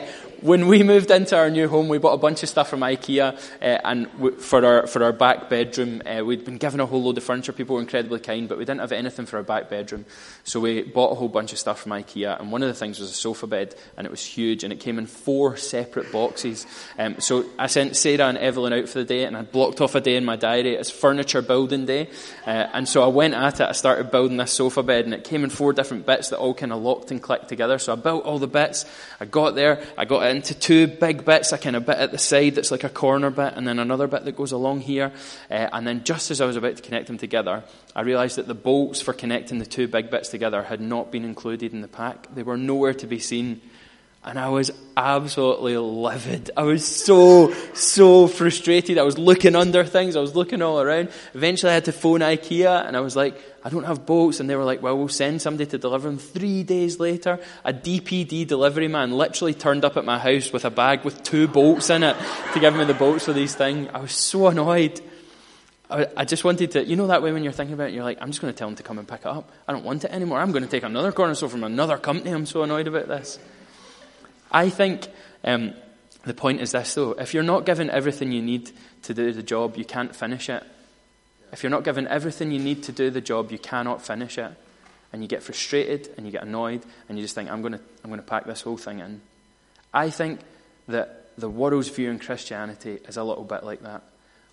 when 0.47 0.69
we 0.69 0.85
moved 0.85 1.11
into 1.11 1.37
our 1.37 1.51
new 1.51 1.69
home, 1.69 1.89
we 1.89 1.99
bought 1.99 2.13
a 2.13 2.19
bunch 2.19 2.45
of 2.45 2.49
stuff 2.49 2.69
from 2.69 2.81
IKEA, 2.81 3.37
uh, 3.61 3.65
and 3.85 4.09
for 4.41 4.65
our 4.65 4.87
for 4.87 5.03
our 5.03 5.13
back 5.13 5.51
bedroom, 5.51 6.01
uh, 6.07 6.25
we'd 6.25 6.45
been 6.45 6.57
given 6.57 6.79
a 6.79 6.87
whole 6.87 7.03
load 7.03 7.19
of 7.19 7.25
furniture. 7.25 7.53
People 7.53 7.75
were 7.75 7.83
incredibly 7.83 8.21
kind, 8.21 8.49
but 8.49 8.57
we 8.57 8.65
didn't 8.65 8.81
have 8.81 8.93
anything 8.93 9.27
for 9.27 9.39
our 9.39 9.43
back 9.43 9.69
bedroom, 9.69 10.05
so 10.45 10.61
we 10.61 10.83
bought 10.83 11.11
a 11.11 11.15
whole 11.17 11.29
bunch 11.29 11.53
of 11.53 11.59
stuff 11.59 11.81
from 11.81 11.91
IKEA. 11.93 12.39
And 12.39 12.53
one 12.53 12.63
of 12.63 12.69
the 12.69 12.75
things 12.75 13.01
was 13.01 13.11
a 13.11 13.15
sofa 13.15 13.49
bed, 13.49 13.75
and 13.97 14.07
it 14.07 14.11
was 14.11 14.25
huge, 14.25 14.63
and 14.63 14.73
it 14.73 14.79
came 14.79 15.01
in 15.01 15.07
four 15.07 15.57
separate 15.57 16.13
boxes. 16.13 16.65
Um, 16.97 17.19
so 17.19 17.45
I 17.59 17.67
sent 17.67 17.97
Sarah 17.97 18.29
and 18.29 18.39
Evelyn 18.39 18.73
out 18.73 18.89
for 18.89 19.01
the 19.01 19.05
day, 19.05 19.25
and 19.25 19.37
I 19.37 19.43
blocked 19.43 19.81
off 19.81 19.97
a 19.97 20.01
day 20.01 20.15
in 20.15 20.25
my 20.25 20.37
diary 20.37 20.79
as 20.79 20.91
furniture 20.91 21.43
building 21.43 21.87
day. 21.87 22.09
Uh, 22.47 22.69
and 22.73 22.89
so 22.89 23.03
I 23.03 23.09
went 23.09 23.35
at 23.35 23.61
it. 23.61 23.69
I 23.69 23.73
started 23.73 24.13
building 24.13 24.37
this 24.37 24.53
sofa 24.53 24.85
bed, 24.85 25.07
and 25.07 25.15
it 25.15 25.25
came 25.25 25.43
in 25.43 25.51
four 25.51 25.73
different 25.73 26.07
bits 26.07 26.29
that 26.29 26.39
all 26.39 26.55
kind 26.55 26.73
of 26.73 26.81
locked 26.81 27.11
and 27.11 27.21
clicked 27.21 27.49
together. 27.49 27.79
So 27.79 27.95
I 27.95 27.97
built 27.97 28.25
all 28.25 28.39
the 28.39 28.47
bits. 28.47 28.85
I 29.19 29.25
got 29.25 29.57
there. 29.57 29.83
I 29.99 30.05
got 30.05 30.23
it 30.25 30.36
into 30.37 30.55
two 30.55 30.87
big 30.87 31.25
bits, 31.25 31.53
a 31.53 31.59
kind 31.59 31.77
of 31.77 31.85
bit 31.85 31.99
at 31.99 32.13
the 32.13 32.19
side 32.19 32.55
that's 32.55 32.71
like 32.71 32.85
a 32.85 32.89
corner 32.89 33.31
bit, 33.31 33.55
and 33.57 33.67
then 33.67 33.79
another 33.79 34.07
bit 34.07 34.25
that 34.25 34.37
goes 34.37 34.53
along 34.53 34.81
here. 34.81 35.13
Uh, 35.51 35.69
and 35.73 35.87
then 35.87 36.05
just 36.05 36.31
as 36.31 36.41
I 36.41 36.47
was 36.47 36.57
about 36.57 36.77
to 36.77 36.83
connect 36.83 37.09
them 37.09 37.19
together, 37.19 37.65
I 37.95 38.03
realised 38.03 38.37
that 38.37 38.47
the 38.47 38.55
bolts 38.55 39.01
for 39.01 39.13
connecting 39.13 39.59
the 39.59 39.67
two 39.67 39.89
big 39.89 40.11
bits 40.11 40.29
together 40.29 40.63
had 40.63 40.81
not 40.81 41.11
been 41.11 41.25
included 41.25 41.73
in 41.73 41.81
the 41.81 41.89
pack. 41.89 42.35
They 42.35 42.43
were 42.43 42.57
nowhere 42.57 42.95
to 42.95 43.07
be 43.07 43.19
seen. 43.19 43.61
And 44.27 44.41
I 44.41 44.49
was 44.49 44.73
absolutely 44.97 45.79
livid. 45.79 46.51
I 46.57 46.65
was 46.65 46.85
so, 46.85 47.55
so 47.75 48.27
frustrated. 48.27 48.99
I 48.99 49.03
was 49.03 49.19
looking 49.19 49.55
under 49.55 49.85
things. 49.85 50.17
I 50.17 50.21
was 50.21 50.35
looking 50.35 50.63
all 50.63 50.81
around. 50.81 51.11
Eventually 51.33 51.71
I 51.71 51.75
had 51.75 51.85
to 51.85 51.93
phone 51.93 52.21
IKEA 52.21 52.89
and 52.89 52.97
I 52.97 53.01
was 53.01 53.15
like, 53.15 53.41
I 53.63 53.69
don't 53.69 53.85
have 53.85 54.05
bolts. 54.05 54.41
And 54.41 54.51
they 54.51 54.57
were 54.57 54.65
like, 54.65 54.83
well, 54.83 54.99
we'll 54.99 55.07
send 55.07 55.41
somebody 55.41 55.71
to 55.71 55.79
deliver 55.79 56.09
them. 56.09 56.19
Three 56.19 56.65
days 56.65 56.99
later, 56.99 57.39
a 57.65 57.73
DPD 57.73 58.49
delivery 58.49 58.89
man 58.89 59.13
literally 59.13 59.55
turned 59.55 59.85
up 59.85 59.97
at 59.97 60.05
my 60.05 60.19
house 60.19 60.53
with 60.53 60.65
a 60.65 60.71
bag 60.71 61.05
with 61.05 61.23
two 61.23 61.47
bolts 61.47 61.89
in 61.89 62.03
it 62.03 62.17
to 62.53 62.59
give 62.59 62.75
me 62.75 62.85
the 62.85 62.95
bolts 62.95 63.27
for 63.27 63.33
these 63.33 63.55
things. 63.55 63.89
I 63.95 64.01
was 64.01 64.13
so 64.13 64.49
annoyed. 64.49 65.01
I, 65.89 66.25
just 66.25 66.43
wanted 66.43 66.73
to, 66.73 66.85
you 66.85 66.97
know 66.97 67.07
that 67.07 67.23
way 67.23 67.33
when 67.33 67.45
you're 67.45 67.53
thinking 67.53 67.75
about 67.75 67.91
it, 67.91 67.95
you're 67.95 68.03
like, 68.03 68.19
I'm 68.21 68.31
just 68.31 68.41
going 68.41 68.53
to 68.53 68.59
tell 68.59 68.67
them 68.67 68.75
to 68.75 68.83
come 68.83 68.99
and 68.99 69.07
pick 69.07 69.21
it 69.21 69.27
up. 69.27 69.53
I 69.69 69.73
don't 69.73 69.85
want 69.85 70.03
it 70.05 70.11
anymore. 70.11 70.41
I'm 70.41 70.51
going 70.51 70.65
to 70.65 70.69
take 70.69 70.83
another 70.83 71.13
corner 71.13 71.37
store 71.37 71.49
from 71.49 71.63
another 71.63 71.97
company. 71.97 72.33
I'm 72.33 72.45
so 72.45 72.65
annoyed 72.65 72.89
about 72.89 73.07
this. 73.07 73.39
I 74.51 74.71
think 74.71 75.09
um, 75.45 75.75
the 76.25 76.35
point 76.35 76.61
is 76.61 76.73
this, 76.73 76.95
though. 76.95 77.13
If 77.13 77.35
you're 77.35 77.43
not 77.43 77.67
given 77.67 77.91
everything 77.91 78.33
you 78.33 78.43
need 78.43 78.71
to 79.03 79.15
do 79.15 79.33
the 79.33 79.43
job, 79.43 79.77
you 79.77 79.85
can't 79.85 80.15
finish 80.15 80.49
it. 80.49 80.63
If 81.53 81.63
you're 81.63 81.71
not 81.71 81.85
given 81.85 82.09
everything 82.09 82.51
you 82.51 82.59
need 82.59 82.83
to 82.85 82.93
do 82.93 83.11
the 83.11 83.21
job, 83.21 83.53
you 83.53 83.59
cannot 83.59 84.05
finish 84.05 84.39
it. 84.39 84.53
And 85.13 85.23
you 85.23 85.29
get 85.29 85.43
frustrated 85.43 86.13
and 86.17 86.27
you 86.27 86.33
get 86.33 86.43
annoyed 86.43 86.83
and 87.09 87.17
you 87.17 87.25
just 87.25 87.35
think, 87.35 87.51
I'm 87.51 87.63
going 87.63 87.75
to, 87.75 87.81
I'm 88.03 88.11
going 88.11 88.21
to 88.21 88.27
pack 88.27 88.45
this 88.45 88.63
whole 88.63 88.77
thing 88.77 88.99
in. 88.99 89.21
I 89.95 90.11
think 90.11 90.41
that 90.89 91.31
the 91.39 91.49
world's 91.49 91.89
view 91.89 92.11
in 92.11 92.19
Christianity 92.19 92.99
is 93.09 93.17
a 93.17 93.25
little 93.25 93.45
bit 93.45 93.65
like 93.65 93.83
that. 93.83 94.03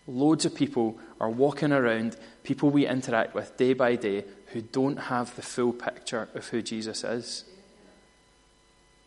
Loads 0.05 0.45
of 0.45 0.53
people 0.53 0.99
are 1.19 1.29
walking 1.29 1.71
around, 1.71 2.17
people 2.43 2.69
we 2.69 2.85
interact 2.85 3.33
with 3.33 3.57
day 3.57 3.73
by 3.73 3.95
day, 3.95 4.25
who 4.47 4.61
don't 4.61 4.97
have 4.97 5.35
the 5.35 5.41
full 5.41 5.73
picture 5.73 6.29
of 6.35 6.47
who 6.49 6.61
Jesus 6.61 7.03
is. 7.03 7.45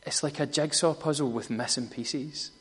It's 0.06 0.22
like 0.22 0.38
a 0.38 0.46
jigsaw 0.46 0.94
puzzle 0.94 1.32
with 1.32 1.50
missing 1.50 1.88
pieces. 1.88 2.52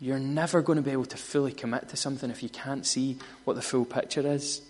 You're 0.00 0.20
never 0.20 0.62
going 0.62 0.76
to 0.76 0.82
be 0.82 0.92
able 0.92 1.06
to 1.06 1.16
fully 1.16 1.52
commit 1.52 1.88
to 1.88 1.96
something 1.96 2.30
if 2.30 2.42
you 2.42 2.48
can't 2.48 2.86
see 2.86 3.18
what 3.44 3.54
the 3.56 3.62
full 3.62 3.84
picture 3.84 4.26
is. 4.26 4.62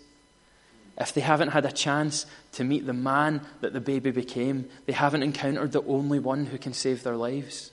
If 0.99 1.13
they 1.13 1.21
haven't 1.21 1.49
had 1.49 1.67
a 1.67 1.73
chance 1.73 2.25
to 2.53 2.65
meet 2.65 2.87
the 2.87 2.93
man 2.93 3.43
that 3.61 3.73
the 3.73 3.81
baby 3.81 4.11
became, 4.11 4.69
they 4.87 4.93
haven't 4.93 5.23
encountered 5.23 5.73
the 5.73 5.83
only 5.83 6.19
one 6.19 6.47
who 6.47 6.57
can 6.57 6.73
save 6.73 7.03
their 7.03 7.17
lives. 7.17 7.73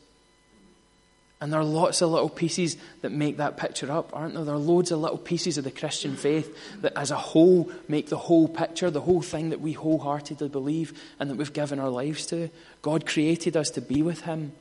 And 1.42 1.52
there 1.52 1.60
are 1.60 1.66
lots 1.66 2.04
of 2.04 2.12
little 2.12 2.30
pieces 2.30 2.78
that 3.02 3.12
make 3.12 3.38
that 3.38 3.58
picture 3.58 3.92
up, 3.92 4.16
aren't 4.16 4.36
there? 4.36 4.46
There 4.46 4.54
are 4.54 4.60
loads 4.60 4.92
of 4.92 5.00
little 5.00 5.18
pieces 5.18 5.58
of 5.58 5.64
the 5.64 5.72
Christian 5.72 6.16
faith 6.16 6.56
that, 6.82 6.96
as 6.96 7.10
a 7.10 7.16
whole, 7.16 7.72
make 7.88 8.10
the 8.10 8.18
whole 8.18 8.48
picture, 8.48 8.92
the 8.92 9.02
whole 9.02 9.24
thing 9.24 9.50
that 9.50 9.60
we 9.60 9.74
wholeheartedly 9.74 10.50
believe 10.50 10.94
and 11.20 11.32
that 11.32 11.38
we've 11.38 11.52
given 11.52 11.80
our 11.80 11.90
lives 11.90 12.28
to. 12.28 12.52
God 12.84 13.08
created 13.08 13.58
us 13.58 13.72
to 13.72 13.82
be 13.82 14.04
with 14.04 14.22
Him, 14.22 14.52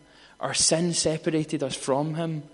our 0.41 0.55
sin 0.55 0.94
separated 0.94 1.62
us 1.62 1.77
from 1.77 2.15
Him. 2.15 2.44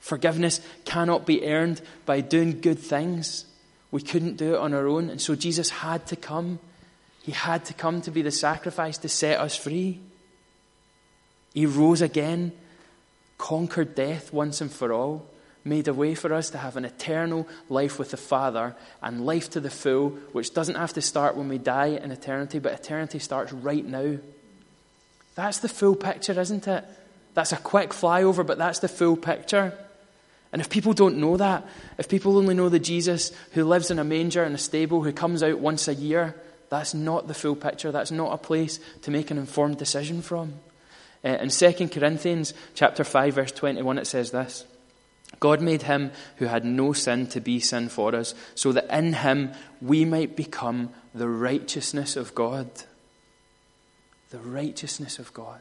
Forgiveness 0.00 0.60
cannot 0.84 1.24
be 1.24 1.46
earned 1.46 1.80
by 2.04 2.20
doing 2.20 2.60
good 2.60 2.80
things. 2.80 3.44
We 3.92 4.02
couldn't 4.02 4.36
do 4.36 4.54
it 4.54 4.58
on 4.58 4.74
our 4.74 4.88
own. 4.88 5.10
And 5.10 5.20
so 5.20 5.36
Jesus 5.36 5.70
had 5.70 6.06
to 6.08 6.16
come. 6.16 6.58
He 7.22 7.30
had 7.32 7.64
to 7.66 7.74
come 7.74 8.02
to 8.02 8.10
be 8.10 8.22
the 8.22 8.32
sacrifice 8.32 8.98
to 8.98 9.08
set 9.08 9.38
us 9.38 9.56
free. 9.56 10.00
He 11.54 11.66
rose 11.66 12.02
again 12.02 12.52
conquered 13.38 13.94
death 13.94 14.32
once 14.32 14.60
and 14.60 14.72
for 14.72 14.92
all, 14.92 15.26
made 15.64 15.88
a 15.88 15.94
way 15.94 16.14
for 16.14 16.32
us 16.32 16.50
to 16.50 16.58
have 16.58 16.76
an 16.76 16.84
eternal 16.84 17.46
life 17.68 17.98
with 17.98 18.12
the 18.12 18.16
Father 18.16 18.76
and 19.02 19.26
life 19.26 19.50
to 19.50 19.60
the 19.60 19.70
full, 19.70 20.10
which 20.32 20.54
doesn't 20.54 20.76
have 20.76 20.92
to 20.92 21.02
start 21.02 21.36
when 21.36 21.48
we 21.48 21.58
die 21.58 21.86
in 21.86 22.12
eternity, 22.12 22.58
but 22.58 22.72
eternity 22.72 23.18
starts 23.18 23.52
right 23.52 23.84
now. 23.84 24.16
That's 25.34 25.58
the 25.58 25.68
full 25.68 25.96
picture, 25.96 26.38
isn't 26.40 26.68
it? 26.68 26.84
That's 27.34 27.52
a 27.52 27.58
quick 27.58 27.90
flyover, 27.90 28.46
but 28.46 28.58
that's 28.58 28.78
the 28.78 28.88
full 28.88 29.16
picture. 29.16 29.76
And 30.52 30.62
if 30.62 30.70
people 30.70 30.94
don't 30.94 31.18
know 31.18 31.36
that, 31.36 31.66
if 31.98 32.08
people 32.08 32.38
only 32.38 32.54
know 32.54 32.68
the 32.68 32.78
Jesus 32.78 33.32
who 33.52 33.64
lives 33.64 33.90
in 33.90 33.98
a 33.98 34.04
manger 34.04 34.44
in 34.44 34.54
a 34.54 34.58
stable, 34.58 35.02
who 35.02 35.12
comes 35.12 35.42
out 35.42 35.58
once 35.58 35.88
a 35.88 35.94
year, 35.94 36.34
that's 36.68 36.94
not 36.94 37.28
the 37.28 37.34
full 37.34 37.56
picture. 37.56 37.92
That's 37.92 38.10
not 38.10 38.32
a 38.32 38.38
place 38.38 38.80
to 39.02 39.10
make 39.10 39.30
an 39.30 39.38
informed 39.38 39.78
decision 39.78 40.22
from. 40.22 40.54
Uh, 41.26 41.30
in 41.40 41.48
2 41.48 41.88
Corinthians 41.88 42.54
chapter 42.74 43.02
5 43.02 43.34
verse 43.34 43.50
21 43.50 43.98
it 43.98 44.06
says 44.06 44.30
this. 44.30 44.64
God 45.40 45.60
made 45.60 45.82
him 45.82 46.12
who 46.36 46.46
had 46.46 46.64
no 46.64 46.92
sin 46.92 47.26
to 47.28 47.40
be 47.40 47.58
sin 47.58 47.88
for 47.88 48.14
us, 48.14 48.34
so 48.54 48.70
that 48.70 48.96
in 48.96 49.12
him 49.12 49.52
we 49.82 50.04
might 50.04 50.36
become 50.36 50.90
the 51.12 51.28
righteousness 51.28 52.14
of 52.14 52.34
God. 52.34 52.70
The 54.30 54.38
righteousness 54.38 55.18
of 55.18 55.34
God. 55.34 55.60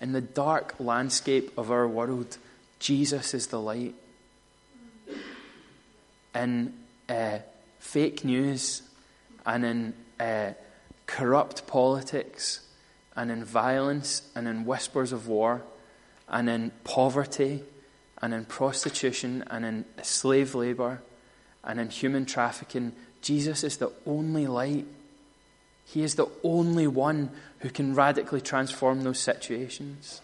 In 0.00 0.12
the 0.12 0.20
dark 0.20 0.76
landscape 0.78 1.56
of 1.58 1.70
our 1.70 1.88
world, 1.88 2.38
Jesus 2.78 3.34
is 3.34 3.48
the 3.48 3.60
light. 3.60 3.94
In 6.34 6.72
uh, 7.08 7.38
fake 7.80 8.24
news 8.24 8.82
and 9.44 9.64
in 9.64 9.94
uh, 10.18 10.52
corrupt 11.06 11.66
politics, 11.66 12.60
and 13.16 13.30
in 13.30 13.44
violence 13.44 14.22
and 14.34 14.48
in 14.48 14.64
whispers 14.64 15.12
of 15.12 15.26
war 15.26 15.62
and 16.28 16.48
in 16.48 16.72
poverty 16.84 17.62
and 18.20 18.32
in 18.32 18.44
prostitution 18.44 19.44
and 19.50 19.64
in 19.64 19.84
slave 20.02 20.54
labor 20.54 21.02
and 21.64 21.78
in 21.78 21.90
human 21.90 22.24
trafficking, 22.24 22.92
Jesus 23.20 23.64
is 23.64 23.76
the 23.76 23.92
only 24.06 24.46
light. 24.46 24.86
He 25.84 26.02
is 26.02 26.14
the 26.14 26.28
only 26.42 26.86
one 26.86 27.30
who 27.58 27.70
can 27.70 27.94
radically 27.94 28.40
transform 28.40 29.02
those 29.02 29.18
situations. 29.18 30.20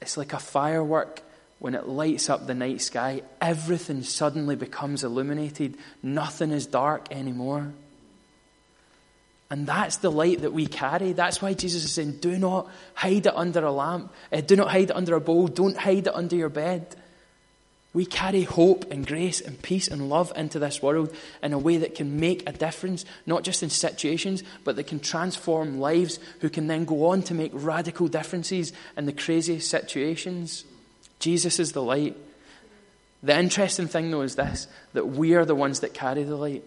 It's 0.00 0.16
like 0.16 0.32
a 0.32 0.38
firework 0.38 1.22
when 1.62 1.76
it 1.76 1.86
lights 1.86 2.28
up 2.28 2.48
the 2.48 2.54
night 2.54 2.80
sky, 2.80 3.22
everything 3.40 4.02
suddenly 4.02 4.56
becomes 4.56 5.04
illuminated. 5.04 5.78
Nothing 6.02 6.50
is 6.50 6.66
dark 6.66 7.06
anymore. 7.12 7.72
And 9.52 9.66
that's 9.66 9.98
the 9.98 10.10
light 10.10 10.40
that 10.40 10.54
we 10.54 10.66
carry. 10.66 11.12
That's 11.12 11.42
why 11.42 11.52
Jesus 11.52 11.84
is 11.84 11.92
saying, 11.92 12.20
do 12.20 12.38
not 12.38 12.70
hide 12.94 13.26
it 13.26 13.36
under 13.36 13.62
a 13.62 13.70
lamp. 13.70 14.10
Uh, 14.32 14.40
do 14.40 14.56
not 14.56 14.70
hide 14.70 14.88
it 14.88 14.96
under 14.96 15.14
a 15.14 15.20
bowl. 15.20 15.46
Don't 15.46 15.76
hide 15.76 16.06
it 16.06 16.14
under 16.14 16.34
your 16.34 16.48
bed. 16.48 16.96
We 17.92 18.06
carry 18.06 18.44
hope 18.44 18.90
and 18.90 19.06
grace 19.06 19.42
and 19.42 19.60
peace 19.60 19.88
and 19.88 20.08
love 20.08 20.32
into 20.36 20.58
this 20.58 20.80
world 20.80 21.14
in 21.42 21.52
a 21.52 21.58
way 21.58 21.76
that 21.76 21.94
can 21.94 22.18
make 22.18 22.48
a 22.48 22.52
difference, 22.52 23.04
not 23.26 23.42
just 23.42 23.62
in 23.62 23.68
situations, 23.68 24.42
but 24.64 24.76
that 24.76 24.86
can 24.86 25.00
transform 25.00 25.80
lives 25.80 26.18
who 26.40 26.48
can 26.48 26.66
then 26.66 26.86
go 26.86 27.08
on 27.08 27.20
to 27.24 27.34
make 27.34 27.50
radical 27.52 28.08
differences 28.08 28.72
in 28.96 29.04
the 29.04 29.12
craziest 29.12 29.68
situations. 29.68 30.64
Jesus 31.18 31.60
is 31.60 31.72
the 31.72 31.82
light. 31.82 32.16
The 33.22 33.38
interesting 33.38 33.86
thing, 33.86 34.12
though, 34.12 34.22
is 34.22 34.34
this 34.34 34.66
that 34.94 35.08
we 35.08 35.34
are 35.34 35.44
the 35.44 35.54
ones 35.54 35.80
that 35.80 35.92
carry 35.92 36.24
the 36.24 36.36
light. 36.36 36.64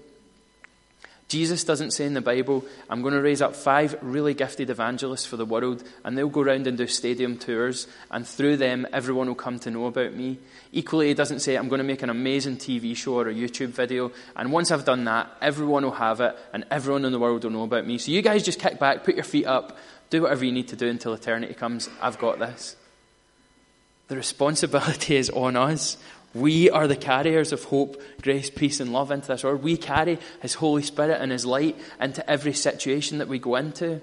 Jesus 1.27 1.63
doesn't 1.63 1.91
say 1.91 2.05
in 2.05 2.13
the 2.13 2.22
Bible, 2.22 2.63
I'm 2.88 3.01
going 3.01 3.15
to 3.15 3.22
raise 3.22 3.41
up 3.41 3.55
five 3.55 3.98
really 4.01 4.36
gifted 4.36 4.70
evangelists 4.70 5.25
for 5.25 5.38
the 5.38 5.46
world, 5.46 5.84
and 6.03 6.15
they'll 6.15 6.29
go 6.29 6.41
around 6.41 6.67
and 6.67 6.77
do 6.77 6.86
stadium 6.86 7.38
tours, 7.38 7.88
and 8.12 8.27
through 8.27 8.58
them, 8.58 8.86
everyone 8.94 9.27
will 9.27 9.36
come 9.36 9.58
to 9.60 9.72
know 9.72 9.88
about 9.88 10.13
me. 10.13 10.38
Equally, 10.72 11.08
he 11.08 11.13
doesn't 11.15 11.39
say, 11.39 11.55
I'm 11.55 11.67
going 11.67 11.79
to 11.79 11.84
make 11.84 12.03
an 12.03 12.12
amazing 12.12 12.58
TV 12.58 12.96
show 12.96 13.15
or 13.15 13.29
a 13.29 13.34
YouTube 13.34 13.70
video, 13.70 14.12
and 14.36 14.51
once 14.51 14.70
I've 14.70 14.86
done 14.86 15.05
that, 15.05 15.32
everyone 15.41 15.84
will 15.84 15.91
have 15.91 16.22
it, 16.22 16.38
and 16.53 16.63
everyone 16.70 17.05
in 17.05 17.12
the 17.12 17.20
world 17.20 17.44
will 17.44 17.51
know 17.51 17.63
about 17.63 17.88
me. 17.88 17.98
So 17.98 18.12
you 18.12 18.22
guys 18.22 18.44
just 18.44 18.60
kick 18.60 18.79
back, 18.79 19.03
put 19.03 19.15
your 19.15 19.24
feet 19.24 19.48
up, 19.48 19.79
do 20.12 20.22
whatever 20.22 20.46
you 20.46 20.51
need 20.51 20.67
to 20.67 20.75
do 20.75 20.88
until 20.88 21.13
eternity 21.15 21.55
comes. 21.55 21.89
I've 22.01 22.20
got 22.20 22.38
this. 22.38 22.75
The 24.10 24.15
responsibility 24.15 25.15
is 25.17 25.32
on 25.32 25.55
us. 25.55 25.98
We 26.36 26.70
are 26.70 26.86
the 26.86 26.98
carriers 26.98 27.54
of 27.54 27.63
hope, 27.63 28.01
grace, 28.22 28.50
peace, 28.50 28.82
and 28.82 28.92
love 28.92 29.10
into 29.10 29.30
this 29.30 29.46
world. 29.46 29.63
We 29.63 29.77
carry 29.77 30.20
His 30.42 30.56
Holy 30.56 30.84
Spirit 30.84 31.22
and 31.22 31.32
His 31.32 31.46
light 31.46 31.77
into 32.00 32.30
every 32.30 32.51
situation 32.51 33.20
that 33.20 33.30
we 33.30 33.39
go 33.39 33.56
into. 33.56 34.01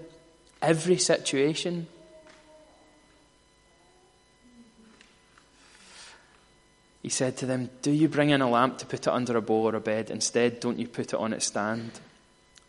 Every 0.62 0.96
situation. 0.96 1.86
He 7.02 7.10
said 7.10 7.36
to 7.38 7.46
them, 7.46 7.68
Do 7.82 7.90
you 7.90 8.08
bring 8.08 8.30
in 8.30 8.40
a 8.40 8.48
lamp 8.48 8.78
to 8.78 8.86
put 8.86 9.00
it 9.00 9.08
under 9.08 9.36
a 9.36 9.42
bowl 9.42 9.68
or 9.68 9.76
a 9.76 9.80
bed? 9.80 10.10
Instead, 10.10 10.60
don't 10.60 10.78
you 10.78 10.88
put 10.88 11.12
it 11.12 11.14
on 11.14 11.34
its 11.34 11.46
stand? 11.46 12.00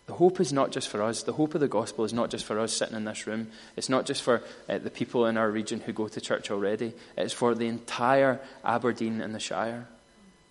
The 0.05 0.13
hope 0.13 0.41
is 0.41 0.51
not 0.51 0.71
just 0.71 0.89
for 0.89 1.01
us. 1.01 1.23
The 1.23 1.33
hope 1.33 1.55
of 1.55 1.61
the 1.61 1.67
gospel 1.67 2.03
is 2.03 2.13
not 2.13 2.29
just 2.29 2.43
for 2.43 2.59
us 2.59 2.73
sitting 2.73 2.95
in 2.95 3.05
this 3.05 3.25
room. 3.25 3.47
It's 3.77 3.87
not 3.87 4.05
just 4.05 4.21
for 4.21 4.43
uh, 4.67 4.77
the 4.77 4.89
people 4.89 5.25
in 5.27 5.37
our 5.37 5.49
region 5.49 5.79
who 5.79 5.93
go 5.93 6.09
to 6.09 6.19
church 6.19 6.51
already. 6.51 6.93
It's 7.17 7.33
for 7.33 7.55
the 7.55 7.67
entire 7.67 8.41
Aberdeen 8.65 9.21
and 9.21 9.33
the 9.33 9.39
Shire. 9.39 9.87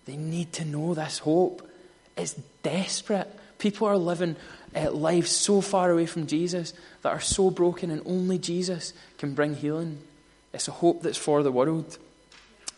They 0.05 0.17
need 0.17 0.53
to 0.53 0.65
know 0.65 0.95
this 0.95 1.19
hope. 1.19 1.69
It's 2.17 2.33
desperate. 2.63 3.31
People 3.59 3.87
are 3.87 3.97
living 3.97 4.35
uh, 4.75 4.91
lives 4.91 5.31
so 5.31 5.61
far 5.61 5.91
away 5.91 6.07
from 6.07 6.25
Jesus 6.25 6.73
that 7.03 7.09
are 7.09 7.21
so 7.21 7.51
broken, 7.51 7.91
and 7.91 8.01
only 8.05 8.39
Jesus 8.39 8.93
can 9.19 9.35
bring 9.35 9.55
healing. 9.55 9.99
It's 10.51 10.67
a 10.67 10.71
hope 10.71 11.03
that's 11.03 11.17
for 11.17 11.43
the 11.43 11.51
world. 11.51 11.97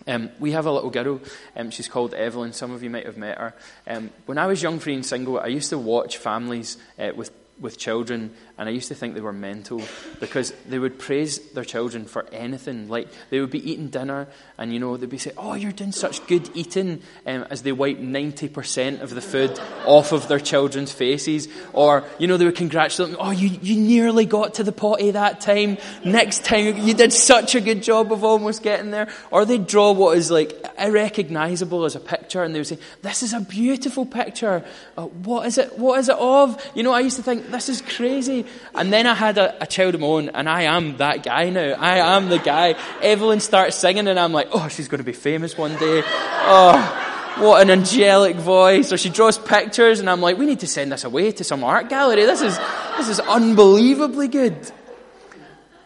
Um, 0.08 0.30
we 0.40 0.52
have 0.52 0.66
a 0.66 0.72
little 0.72 0.90
girl. 0.90 1.22
Um, 1.56 1.72
she's 1.72 1.88
called 1.88 2.14
Evelyn. 2.14 2.54
Some 2.54 2.72
of 2.72 2.84
you 2.84 2.90
might 2.90 3.06
have 3.06 3.18
met 3.18 3.38
her. 3.38 3.54
Um, 3.88 4.12
when 4.26 4.38
I 4.38 4.48
was 4.48 4.62
young, 4.62 4.80
free 4.80 4.94
and 4.94 5.06
single, 5.06 5.40
I 5.40 5.48
used 5.48 5.70
to 5.70 5.78
watch 5.78 6.18
families 6.18 6.78
uh, 7.00 7.12
with 7.16 7.32
with 7.60 7.78
children, 7.78 8.32
and 8.58 8.68
I 8.68 8.72
used 8.74 8.90
to 8.90 8.96
think 8.96 9.16
they 9.16 9.22
were 9.22 9.32
mental 9.32 9.82
because 10.20 10.52
they 10.68 10.78
would 10.78 11.00
praise 11.00 11.40
their 11.54 11.64
children 11.64 12.06
for 12.06 12.26
anything. 12.34 12.90
Like 12.90 13.08
they 13.30 13.40
would 13.40 13.50
be 13.50 13.72
eating 13.72 13.88
dinner, 13.88 14.28
and 14.58 14.74
you 14.74 14.80
know 14.80 14.98
they'd 14.98 15.10
be 15.10 15.18
saying, 15.18 15.38
"Oh, 15.38 15.54
you're 15.54 15.72
doing 15.72 15.94
such 15.94 16.26
good 16.28 16.50
eating," 16.54 17.02
um, 17.26 17.46
as 17.50 17.62
they 17.62 17.72
wipe 17.72 17.98
ninety 18.00 18.50
percent 18.50 19.02
of 19.02 19.16
the 19.16 19.22
food 19.22 19.58
off 19.86 20.12
of 20.12 20.28
their 20.28 20.40
children's 20.40 20.92
faces, 20.92 21.48
or 21.72 22.04
you 22.20 22.28
know 22.28 22.36
they 22.36 22.46
would 22.46 22.58
congratulate 22.58 23.12
them, 23.12 23.20
"Oh, 23.22 23.32
you 23.32 23.58
you 23.62 23.80
nearly 23.80 24.26
got 24.26 24.56
to 24.56 24.64
the 24.64 24.74
potty 24.74 25.12
that 25.12 25.40
time. 25.40 25.78
Next 26.04 26.44
time 26.44 26.78
you 26.78 26.94
did 26.94 27.14
such 27.14 27.56
a 27.56 27.62
good 27.62 27.84
job 27.84 28.12
of 28.12 28.26
almost 28.26 28.64
getting 28.64 28.92
there." 28.92 29.08
Or 29.32 29.46
they'd 29.46 29.66
draw 29.66 29.94
what 29.94 30.18
is 30.18 30.30
like 30.30 30.54
irrecognizable 30.78 31.86
as 31.86 31.96
a 31.96 32.02
picture, 32.02 32.44
and 32.44 32.54
they 32.54 32.60
would 32.60 32.68
say, 32.68 32.80
"This 33.02 33.24
is 33.24 33.32
a 33.32 33.40
beautiful 33.40 34.06
picture. 34.06 34.66
Uh, 34.98 35.06
what 35.06 35.48
is 35.48 35.58
it? 35.58 35.80
What 35.80 36.00
is 36.00 36.10
it 36.10 36.18
of?" 36.18 36.62
You 36.76 36.84
know, 36.84 36.92
I 36.92 37.00
used 37.00 37.16
to 37.16 37.24
think 37.24 37.45
this 37.52 37.70
is 37.70 37.82
crazy. 37.82 38.46
And 38.74 38.92
then 38.92 39.08
I 39.08 39.14
had 39.14 39.38
a, 39.38 39.64
a 39.64 39.68
child 39.68 39.96
of 39.96 40.02
my 40.02 40.08
own, 40.08 40.30
and 40.30 40.50
I 40.50 40.64
am 40.64 40.98
that 40.98 41.24
guy 41.24 41.50
now. 41.50 41.74
I 41.74 42.16
am 42.16 42.30
the 42.30 42.40
guy. 42.40 42.76
Evelyn 43.02 43.40
starts 43.40 43.76
singing, 43.78 44.08
and 44.08 44.20
I'm 44.20 44.34
like, 44.34 44.50
oh, 44.52 44.68
she's 44.68 44.88
going 44.88 45.00
to 45.00 45.06
be 45.06 45.14
famous 45.14 45.58
one 45.58 45.76
day. 45.78 46.04
Oh, 46.06 47.36
what 47.40 47.62
an 47.62 47.70
angelic 47.70 48.36
voice. 48.36 48.92
Or 48.92 48.98
she 48.98 49.10
draws 49.10 49.38
pictures, 49.38 50.00
and 50.00 50.10
I'm 50.10 50.22
like, 50.22 50.38
we 50.38 50.46
need 50.46 50.62
to 50.62 50.68
send 50.68 50.92
this 50.92 51.04
away 51.04 51.32
to 51.34 51.44
some 51.44 51.64
art 51.64 51.90
gallery. 51.90 52.26
This 52.26 52.42
is, 52.42 52.58
this 52.98 53.10
is 53.10 53.20
unbelievably 53.20 54.28
good. 54.30 54.72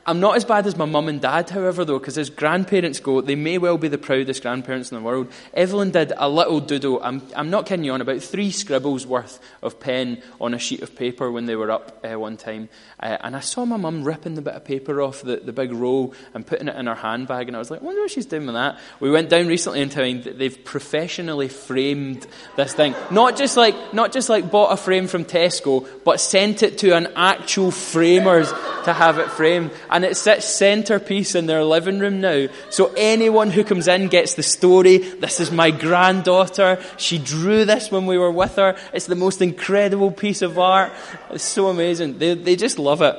I'm 0.10 0.20
not 0.20 0.38
as 0.38 0.44
bad 0.44 0.66
as 0.66 0.76
my 0.76 0.86
mum 0.86 1.08
and 1.08 1.22
dad, 1.22 1.52
however, 1.52 1.86
though, 1.86 2.00
because 2.00 2.18
as 2.18 2.32
grandparents 2.32 3.00
go, 3.00 3.22
they 3.22 3.36
may 3.36 3.60
well 3.60 3.78
be 3.78 3.90
the 3.90 4.00
proudest 4.00 4.42
grandparents 4.42 4.92
in 4.92 4.98
the 4.98 5.04
world. 5.04 5.32
Evelyn 5.54 5.92
did 5.92 6.14
a 6.18 6.28
little 6.28 6.60
doodle, 6.60 7.00
I'm, 7.04 7.22
I'm 7.36 7.52
not 7.52 7.68
kidding 7.68 7.86
you 7.86 7.92
on, 7.92 8.02
about 8.02 8.24
three 8.24 8.50
scribbles 8.50 9.06
worth 9.06 9.40
of 9.62 9.80
pen 9.80 10.24
on 10.42 10.56
a 10.56 10.58
sheet 10.58 10.82
of 10.82 10.96
paper 10.96 11.32
when 11.32 11.46
they 11.46 11.56
were 11.56 11.70
up 11.70 12.04
uh, 12.04 12.18
one 12.18 12.38
time. 12.38 12.70
Uh, 13.00 13.18
and 13.22 13.36
I 13.36 13.42
saw 13.42 13.66
my 13.66 13.78
mum 13.78 14.04
ripping 14.04 14.34
the 14.34 14.42
bit 14.42 14.56
of 14.56 14.66
paper 14.66 15.00
off 15.00 15.22
the, 15.22 15.36
the 15.36 15.54
big 15.54 15.72
roll 15.72 16.16
and 16.34 16.44
putting 16.44 16.70
it 16.70 16.76
in 16.76 16.88
her 16.88 16.96
handbag, 16.96 17.48
and 17.48 17.56
I 17.56 17.60
was 17.60 17.70
like, 17.70 17.84
I 17.84 17.86
wonder 17.86 18.02
what 18.02 18.10
she's 18.10 18.26
doing 18.26 18.48
with 18.48 18.56
that. 18.56 18.80
We 19.00 19.12
went 19.12 19.30
down 19.30 19.46
recently 19.46 19.84
and 19.84 19.92
telling 19.92 20.24
that 20.24 20.40
they've 20.40 20.66
professionally 20.66 21.50
framed 21.50 22.26
this 22.56 22.74
thing. 22.74 22.96
Not 23.12 23.38
just 23.38 23.58
like, 23.58 23.94
not 23.94 24.12
just 24.12 24.28
like 24.28 24.50
bought 24.50 24.74
a 24.74 24.78
frame 24.78 25.06
from 25.06 25.24
Tesco, 25.24 25.88
but 26.04 26.20
sent 26.20 26.64
it 26.64 26.80
to 26.80 26.96
an 26.96 27.10
actual 27.16 27.70
framer's 27.70 28.52
to 28.86 28.94
have 28.94 29.20
it 29.20 29.30
framed. 29.30 29.70
It 30.04 30.18
sits 30.18 30.46
centerpiece 30.46 31.36
in 31.36 31.46
their 31.46 31.64
living 31.64 32.00
room 32.00 32.22
now. 32.22 32.48
So 32.70 32.94
anyone 32.96 33.50
who 33.50 33.64
comes 33.64 33.88
in 33.88 34.08
gets 34.08 34.36
the 34.36 34.44
story. 34.44 34.98
This 34.98 35.40
is 35.40 35.52
my 35.52 35.72
granddaughter. 35.72 36.82
She 36.98 37.18
drew 37.18 37.66
this 37.66 37.92
when 37.92 38.06
we 38.06 38.18
were 38.18 38.32
with 38.32 38.56
her. 38.56 38.78
It's 38.94 39.08
the 39.08 39.16
most 39.16 39.42
incredible 39.42 40.12
piece 40.12 40.42
of 40.42 40.60
art. 40.60 40.92
It's 41.32 41.44
so 41.44 41.68
amazing. 41.68 42.20
They, 42.20 42.36
they 42.36 42.56
just 42.56 42.80
love 42.80 43.02
it. 43.02 43.16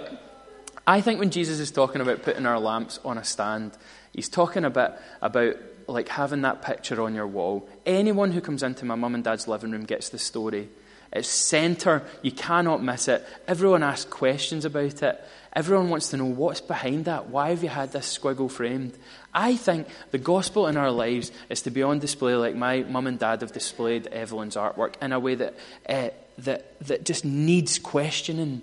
I 0.86 1.00
think 1.00 1.20
when 1.20 1.30
Jesus 1.30 1.60
is 1.60 1.70
talking 1.70 2.00
about 2.00 2.22
putting 2.22 2.46
our 2.46 2.58
lamps 2.58 2.98
on 3.04 3.18
a 3.18 3.24
stand, 3.24 3.76
he's 4.12 4.28
talking 4.28 4.64
a 4.64 4.70
bit 4.70 4.92
about 5.22 5.56
like 5.86 6.08
having 6.08 6.42
that 6.42 6.62
picture 6.62 7.02
on 7.02 7.14
your 7.14 7.26
wall. 7.26 7.68
Anyone 7.84 8.32
who 8.32 8.40
comes 8.40 8.62
into 8.62 8.84
my 8.84 8.94
mum 8.94 9.14
and 9.14 9.24
dad's 9.24 9.48
living 9.48 9.72
room 9.72 9.84
gets 9.84 10.08
the 10.08 10.18
story. 10.18 10.68
It's 11.12 11.28
center. 11.28 12.02
You 12.22 12.32
cannot 12.32 12.82
miss 12.82 13.08
it. 13.08 13.26
Everyone 13.48 13.82
asks 13.82 14.10
questions 14.10 14.64
about 14.64 15.02
it. 15.02 15.24
Everyone 15.52 15.90
wants 15.90 16.10
to 16.10 16.16
know 16.16 16.26
what's 16.26 16.60
behind 16.60 17.06
that. 17.06 17.28
Why 17.28 17.50
have 17.50 17.62
you 17.62 17.68
had 17.68 17.92
this 17.92 18.16
squiggle 18.18 18.50
framed? 18.50 18.96
I 19.34 19.56
think 19.56 19.88
the 20.12 20.18
gospel 20.18 20.68
in 20.68 20.76
our 20.76 20.92
lives 20.92 21.32
is 21.48 21.62
to 21.62 21.70
be 21.70 21.82
on 21.82 21.98
display 21.98 22.34
like 22.34 22.54
my 22.54 22.82
mum 22.82 23.08
and 23.08 23.18
dad 23.18 23.40
have 23.40 23.52
displayed 23.52 24.06
Evelyn's 24.08 24.56
artwork 24.56 24.94
in 25.02 25.12
a 25.12 25.18
way 25.18 25.34
that, 25.34 25.54
uh, 25.88 26.10
that, 26.38 26.78
that 26.86 27.04
just 27.04 27.24
needs 27.24 27.78
questioning, 27.80 28.62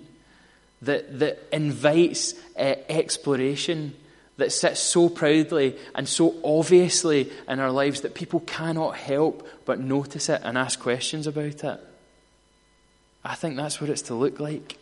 that, 0.80 1.18
that 1.18 1.42
invites 1.52 2.34
uh, 2.56 2.76
exploration, 2.88 3.94
that 4.38 4.52
sits 4.52 4.80
so 4.80 5.08
proudly 5.08 5.76
and 5.94 6.08
so 6.08 6.34
obviously 6.42 7.30
in 7.48 7.60
our 7.60 7.72
lives 7.72 8.00
that 8.00 8.14
people 8.14 8.40
cannot 8.40 8.96
help 8.96 9.46
but 9.66 9.78
notice 9.78 10.28
it 10.28 10.40
and 10.44 10.56
ask 10.56 10.80
questions 10.80 11.26
about 11.26 11.64
it. 11.64 11.80
I 13.24 13.34
think 13.34 13.56
that's 13.56 13.80
what 13.80 13.90
it's 13.90 14.02
to 14.02 14.14
look 14.14 14.40
like. 14.40 14.78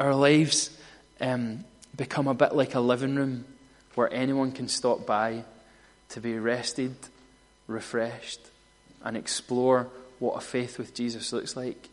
Our 0.00 0.14
lives 0.14 0.70
um, 1.20 1.62
become 1.94 2.26
a 2.26 2.32
bit 2.32 2.54
like 2.54 2.74
a 2.74 2.80
living 2.80 3.16
room 3.16 3.44
where 3.96 4.10
anyone 4.10 4.50
can 4.50 4.66
stop 4.66 5.04
by 5.04 5.44
to 6.08 6.22
be 6.22 6.38
rested, 6.38 6.96
refreshed, 7.66 8.40
and 9.04 9.14
explore 9.14 9.88
what 10.18 10.38
a 10.38 10.40
faith 10.40 10.78
with 10.78 10.94
Jesus 10.94 11.34
looks 11.34 11.54
like. 11.54 11.90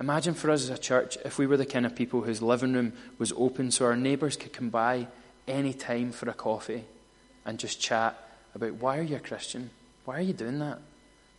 Imagine 0.00 0.34
for 0.34 0.50
us 0.50 0.64
as 0.64 0.70
a 0.70 0.78
church 0.78 1.16
if 1.24 1.38
we 1.38 1.46
were 1.46 1.56
the 1.56 1.64
kind 1.64 1.86
of 1.86 1.94
people 1.94 2.22
whose 2.22 2.42
living 2.42 2.72
room 2.72 2.92
was 3.18 3.32
open 3.36 3.70
so 3.70 3.84
our 3.84 3.94
neighbours 3.94 4.36
could 4.36 4.52
come 4.52 4.68
by 4.68 5.06
any 5.46 5.72
time 5.72 6.10
for 6.10 6.28
a 6.28 6.34
coffee 6.34 6.82
and 7.46 7.60
just 7.60 7.80
chat 7.80 8.18
about 8.56 8.74
why 8.74 8.98
are 8.98 9.02
you 9.02 9.14
a 9.14 9.20
Christian? 9.20 9.70
Why 10.06 10.18
are 10.18 10.22
you 10.22 10.32
doing 10.32 10.58
that? 10.58 10.80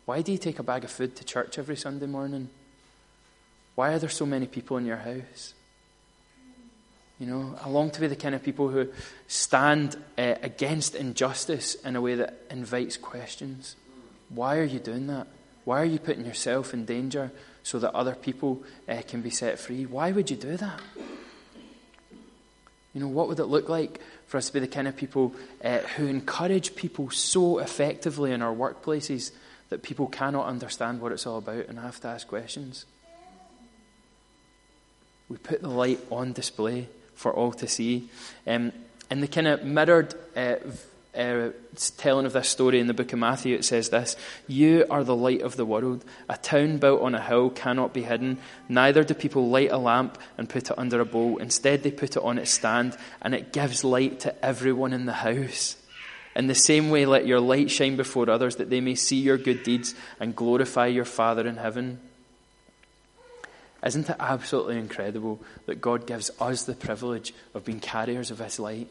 Why 0.06 0.22
do 0.22 0.32
you 0.32 0.38
take 0.38 0.60
a 0.60 0.64
bag 0.64 0.86
of 0.86 0.92
food 0.92 1.18
to 1.18 1.26
church 1.26 1.60
every 1.60 1.76
Sunday 1.76 2.06
morning? 2.06 2.48
Why 3.76 3.92
are 3.92 4.00
there 4.00 4.08
so 4.08 4.26
many 4.26 4.48
people 4.48 4.78
in 4.78 4.86
your 4.86 4.96
house? 4.96 5.54
You 7.20 7.28
know, 7.28 7.58
I 7.64 7.70
long 7.70 7.92
to 7.92 8.02
be 8.02 8.08
the 8.08 8.16
kind 8.16 8.36
of 8.36 8.44
people 8.44 8.68
who 8.68 8.90
stand 9.28 9.96
uh, 10.18 10.36
against 10.42 10.96
injustice 10.96 11.76
in 11.76 11.96
a 11.96 12.02
way 12.02 12.16
that 12.16 12.42
invites 12.50 12.98
questions. 12.98 13.78
Why 14.30 14.58
are 14.58 14.66
you 14.66 14.80
doing 14.80 15.08
that? 15.08 15.28
Why 15.64 15.82
are 15.82 15.86
you 15.86 15.98
putting 15.98 16.26
yourself 16.26 16.74
in 16.74 16.84
danger 16.84 17.32
so 17.64 17.80
that 17.80 17.96
other 17.96 18.16
people 18.16 18.64
uh, 18.90 19.02
can 19.08 19.22
be 19.22 19.30
set 19.30 19.60
free? 19.60 19.86
Why 19.86 20.12
would 20.12 20.30
you 20.30 20.36
do 20.36 20.58
that? 20.58 20.82
You 22.94 23.02
know, 23.02 23.08
what 23.08 23.30
would 23.30 23.40
it 23.40 23.46
look 23.46 23.70
like 23.70 24.02
for 24.28 24.38
us 24.38 24.48
to 24.48 24.54
be 24.54 24.60
the 24.60 24.68
kind 24.68 24.88
of 24.88 24.96
people 24.96 25.34
uh, 25.64 25.80
who 25.80 26.08
encourage 26.08 26.76
people 26.76 27.10
so 27.12 27.60
effectively 27.60 28.32
in 28.32 28.42
our 28.42 28.54
workplaces 28.54 29.32
that 29.70 29.84
people 29.84 30.08
cannot 30.08 30.48
understand 30.48 31.00
what 31.00 31.12
it's 31.12 31.26
all 31.26 31.38
about 31.38 31.68
and 31.68 31.80
have 31.80 32.00
to 32.02 32.08
ask 32.10 32.28
questions. 32.28 32.86
We 35.30 35.38
put 35.38 35.62
the 35.62 35.70
light 35.70 36.00
on 36.12 36.34
display 36.34 36.88
for 37.16 37.34
all 37.34 37.52
to 37.54 37.68
see. 37.68 38.10
Um, 38.46 38.72
in 39.10 39.22
the 39.22 39.28
kind 39.28 39.48
of 39.48 39.64
mirrored 39.64 40.14
uh, 40.36 40.56
uh, 41.16 41.50
telling 41.98 42.26
of 42.26 42.34
this 42.34 42.50
story 42.50 42.80
in 42.80 42.88
the 42.88 42.94
book 42.94 43.14
of 43.14 43.20
Matthew, 43.20 43.56
it 43.56 43.66
says 43.66 43.90
this 43.90 44.18
You 44.48 44.86
are 44.90 45.04
the 45.04 45.16
light 45.16 45.42
of 45.42 45.56
the 45.56 45.66
world. 45.66 46.04
A 46.30 46.38
town 46.38 46.78
built 46.78 47.02
on 47.02 47.16
a 47.16 47.22
hill 47.22 47.50
cannot 47.50 47.94
be 47.94 48.04
hidden. 48.04 48.38
Neither 48.68 49.04
do 49.04 49.14
people 49.14 49.50
light 49.50 49.72
a 49.72 49.78
lamp 49.78 50.18
and 50.38 50.50
put 50.50 50.70
it 50.70 50.78
under 50.78 51.00
a 51.00 51.06
bowl. 51.06 51.38
Instead, 51.38 51.84
they 51.84 51.92
put 51.92 52.16
it 52.16 52.24
on 52.24 52.38
its 52.38 52.52
stand, 52.52 52.98
and 53.22 53.34
it 53.34 53.54
gives 53.54 53.84
light 53.84 54.20
to 54.22 54.46
everyone 54.46 54.94
in 54.94 55.06
the 55.06 55.14
house. 55.14 55.78
In 56.36 56.48
the 56.48 56.56
same 56.56 56.90
way, 56.90 57.06
let 57.06 57.26
your 57.26 57.40
light 57.40 57.72
shine 57.72 57.96
before 57.96 58.30
others, 58.30 58.58
that 58.58 58.70
they 58.70 58.82
may 58.82 58.96
see 58.96 59.18
your 59.18 59.38
good 59.38 59.64
deeds 59.64 59.96
and 60.20 60.36
glorify 60.36 60.88
your 60.88 61.06
Father 61.06 61.48
in 61.48 61.56
heaven. 61.56 62.00
Isn't 63.86 64.10
it 64.10 64.16
absolutely 64.20 64.80
incredible 64.80 65.40
that 65.68 65.80
God 65.80 66.08
gives 66.08 66.32
us 66.40 66.64
the 66.64 66.74
privilege 66.74 67.34
of 67.54 67.66
being 67.66 67.80
carriers 67.80 68.32
of 68.32 68.40
His 68.40 68.60
light? 68.60 68.90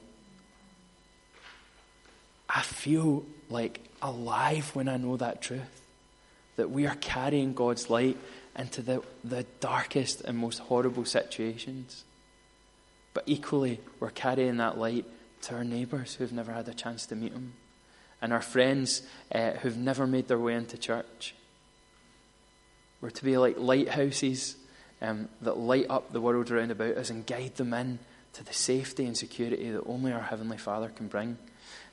I 2.48 2.62
feel 2.62 3.24
like 3.50 3.80
alive 4.00 4.70
when 4.74 4.88
I 4.88 4.96
know 4.96 5.16
that 5.16 5.42
truth. 5.42 5.82
That 6.56 6.70
we 6.70 6.86
are 6.86 6.94
carrying 6.94 7.54
God's 7.54 7.90
light 7.90 8.16
into 8.56 8.82
the, 8.82 9.02
the 9.24 9.44
darkest 9.58 10.20
and 10.20 10.38
most 10.38 10.60
horrible 10.60 11.04
situations. 11.04 12.04
But 13.12 13.24
equally, 13.26 13.80
we're 13.98 14.10
carrying 14.10 14.58
that 14.58 14.78
light 14.78 15.06
to 15.42 15.56
our 15.56 15.64
neighbours 15.64 16.14
who've 16.14 16.32
never 16.32 16.52
had 16.52 16.68
a 16.68 16.74
chance 16.74 17.06
to 17.06 17.16
meet 17.16 17.32
Him, 17.32 17.54
and 18.22 18.32
our 18.32 18.40
friends 18.40 19.02
uh, 19.34 19.52
who've 19.52 19.76
never 19.76 20.06
made 20.06 20.28
their 20.28 20.38
way 20.38 20.54
into 20.54 20.78
church. 20.78 21.34
We're 23.00 23.10
to 23.10 23.24
be 23.24 23.36
like 23.36 23.58
lighthouses 23.58 24.56
um, 25.04 25.28
that 25.42 25.58
light 25.58 25.86
up 25.90 26.12
the 26.12 26.20
world 26.20 26.50
around 26.50 26.70
about 26.70 26.96
us 26.96 27.10
and 27.10 27.26
guide 27.26 27.56
them 27.56 27.74
in 27.74 27.98
to 28.32 28.44
the 28.44 28.52
safety 28.52 29.04
and 29.04 29.16
security 29.16 29.70
that 29.70 29.84
only 29.84 30.12
our 30.12 30.22
Heavenly 30.22 30.56
Father 30.56 30.88
can 30.88 31.08
bring. 31.08 31.36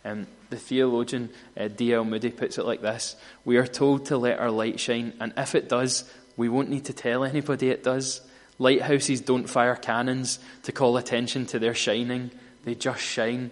Um, 0.03 0.27
the 0.49 0.57
theologian 0.57 1.29
uh, 1.57 1.67
D.L. 1.67 2.05
Moody 2.05 2.31
puts 2.31 2.57
it 2.57 2.65
like 2.65 2.81
this 2.81 3.15
We 3.45 3.57
are 3.57 3.67
told 3.67 4.05
to 4.07 4.17
let 4.17 4.39
our 4.39 4.49
light 4.49 4.79
shine, 4.79 5.13
and 5.19 5.33
if 5.37 5.55
it 5.55 5.69
does, 5.69 6.09
we 6.37 6.49
won't 6.49 6.69
need 6.69 6.85
to 6.85 6.93
tell 6.93 7.23
anybody 7.23 7.69
it 7.69 7.83
does. 7.83 8.21
Lighthouses 8.57 9.21
don't 9.21 9.49
fire 9.49 9.75
cannons 9.75 10.39
to 10.63 10.71
call 10.71 10.97
attention 10.97 11.45
to 11.47 11.59
their 11.59 11.75
shining, 11.75 12.31
they 12.63 12.75
just 12.75 13.01
shine. 13.01 13.51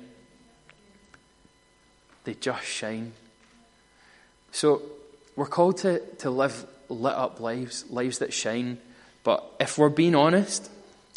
They 2.23 2.33
just 2.33 2.65
shine. 2.65 3.13
So, 4.51 4.81
we're 5.35 5.45
called 5.45 5.77
to, 5.79 5.99
to 6.17 6.29
live 6.29 6.65
lit 6.89 7.13
up 7.13 7.39
lives, 7.39 7.85
lives 7.89 8.19
that 8.19 8.33
shine. 8.33 8.79
But 9.29 9.47
if 9.59 9.77
we're 9.77 9.89
being 9.89 10.15
honest, 10.15 10.71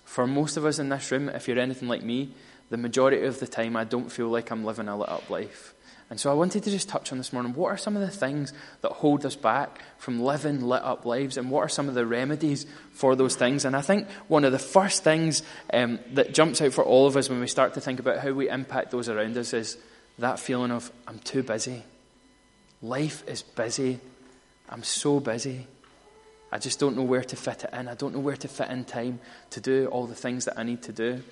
for 0.04 0.26
most 0.26 0.58
of 0.58 0.66
us 0.66 0.78
in 0.78 0.90
this 0.90 1.10
room, 1.10 1.30
if 1.30 1.48
you're 1.48 1.58
anything 1.58 1.88
like 1.88 2.02
me, 2.02 2.28
the 2.68 2.76
majority 2.76 3.24
of 3.24 3.40
the 3.40 3.46
time 3.46 3.74
I 3.74 3.84
don't 3.84 4.12
feel 4.12 4.28
like 4.28 4.50
I'm 4.50 4.66
living 4.66 4.86
a 4.86 4.98
lit 4.98 5.08
up 5.08 5.30
life. 5.30 5.72
And 6.10 6.20
so 6.20 6.30
I 6.30 6.34
wanted 6.34 6.62
to 6.64 6.70
just 6.70 6.90
touch 6.90 7.10
on 7.10 7.16
this 7.16 7.32
morning 7.32 7.54
what 7.54 7.68
are 7.68 7.78
some 7.78 7.96
of 7.96 8.02
the 8.02 8.10
things 8.10 8.52
that 8.82 8.92
hold 8.92 9.24
us 9.24 9.34
back 9.34 9.80
from 9.96 10.20
living 10.20 10.60
lit 10.60 10.82
up 10.82 11.06
lives, 11.06 11.38
and 11.38 11.50
what 11.50 11.60
are 11.60 11.70
some 11.70 11.88
of 11.88 11.94
the 11.94 12.04
remedies 12.04 12.66
for 12.92 13.16
those 13.16 13.34
things? 13.34 13.64
And 13.64 13.74
I 13.74 13.80
think 13.80 14.06
one 14.28 14.44
of 14.44 14.52
the 14.52 14.58
first 14.58 15.02
things 15.02 15.42
um, 15.72 15.98
that 16.12 16.34
jumps 16.34 16.60
out 16.60 16.74
for 16.74 16.84
all 16.84 17.06
of 17.06 17.16
us 17.16 17.30
when 17.30 17.40
we 17.40 17.46
start 17.46 17.72
to 17.72 17.80
think 17.80 17.98
about 17.98 18.18
how 18.18 18.32
we 18.32 18.50
impact 18.50 18.90
those 18.90 19.08
around 19.08 19.38
us 19.38 19.54
is 19.54 19.78
that 20.18 20.38
feeling 20.38 20.70
of, 20.70 20.92
I'm 21.08 21.18
too 21.20 21.42
busy. 21.42 21.82
Life 22.82 23.26
is 23.26 23.40
busy. 23.40 24.00
I'm 24.68 24.82
so 24.82 25.18
busy. 25.18 25.66
I 26.52 26.58
just 26.58 26.78
don't 26.78 26.94
know 26.94 27.02
where 27.02 27.24
to 27.24 27.34
fit 27.34 27.64
it 27.64 27.70
in. 27.72 27.88
I 27.88 27.94
don't 27.94 28.14
know 28.14 28.20
where 28.20 28.36
to 28.36 28.46
fit 28.46 28.68
in 28.68 28.84
time 28.84 29.20
to 29.50 29.60
do 29.60 29.86
all 29.86 30.06
the 30.06 30.14
things 30.14 30.44
that 30.44 30.58
I 30.58 30.62
need 30.62 30.82
to 30.82 30.92
do. 30.92 31.22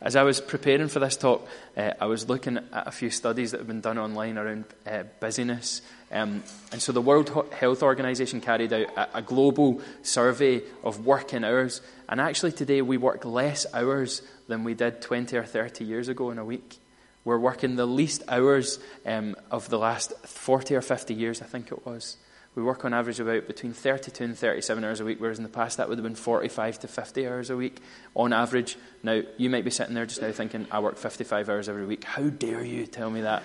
As 0.00 0.14
I 0.14 0.22
was 0.22 0.40
preparing 0.40 0.86
for 0.86 1.00
this 1.00 1.16
talk, 1.16 1.44
uh, 1.76 1.90
I 2.00 2.06
was 2.06 2.28
looking 2.28 2.58
at 2.58 2.86
a 2.86 2.92
few 2.92 3.10
studies 3.10 3.50
that 3.50 3.58
have 3.58 3.66
been 3.66 3.80
done 3.80 3.98
online 3.98 4.38
around 4.38 4.66
uh, 4.86 5.02
busyness. 5.18 5.82
Um, 6.12 6.44
and 6.70 6.80
so 6.80 6.92
the 6.92 7.02
World 7.02 7.52
Health 7.52 7.82
Organization 7.82 8.40
carried 8.40 8.72
out 8.72 8.86
a, 8.96 9.18
a, 9.18 9.22
global 9.22 9.80
survey 10.02 10.62
of 10.84 11.04
working 11.04 11.42
hours. 11.42 11.80
And 12.08 12.20
actually, 12.20 12.52
today 12.52 12.80
we 12.80 12.96
work 12.96 13.24
less 13.24 13.66
hours 13.74 14.22
than 14.46 14.62
we 14.62 14.74
did 14.74 15.02
20 15.02 15.36
or 15.36 15.44
30 15.44 15.84
years 15.84 16.06
ago 16.06 16.30
in 16.30 16.38
a 16.38 16.44
week. 16.44 16.78
We're 17.24 17.38
working 17.38 17.74
the 17.74 17.84
least 17.84 18.22
hours 18.28 18.78
um, 19.04 19.34
of 19.50 19.68
the 19.68 19.78
last 19.78 20.12
40 20.24 20.76
or 20.76 20.80
50 20.80 21.12
years, 21.12 21.42
I 21.42 21.46
think 21.46 21.72
it 21.72 21.84
was. 21.84 22.18
We 22.58 22.64
work 22.64 22.84
on 22.84 22.92
average 22.92 23.20
about 23.20 23.46
between 23.46 23.72
32 23.72 24.24
and 24.24 24.36
37 24.36 24.82
hours 24.82 24.98
a 24.98 25.04
week, 25.04 25.20
whereas 25.20 25.38
in 25.38 25.44
the 25.44 25.48
past 25.48 25.76
that 25.76 25.88
would 25.88 25.96
have 25.96 26.02
been 26.02 26.16
45 26.16 26.80
to 26.80 26.88
50 26.88 27.28
hours 27.28 27.50
a 27.50 27.56
week 27.56 27.80
on 28.16 28.32
average. 28.32 28.76
Now, 29.04 29.22
you 29.36 29.48
might 29.48 29.64
be 29.64 29.70
sitting 29.70 29.94
there 29.94 30.06
just 30.06 30.20
now 30.20 30.32
thinking, 30.32 30.66
I 30.72 30.80
work 30.80 30.96
55 30.96 31.48
hours 31.48 31.68
every 31.68 31.86
week. 31.86 32.02
How 32.02 32.24
dare 32.24 32.64
you 32.64 32.88
tell 32.88 33.10
me 33.10 33.20
that? 33.20 33.44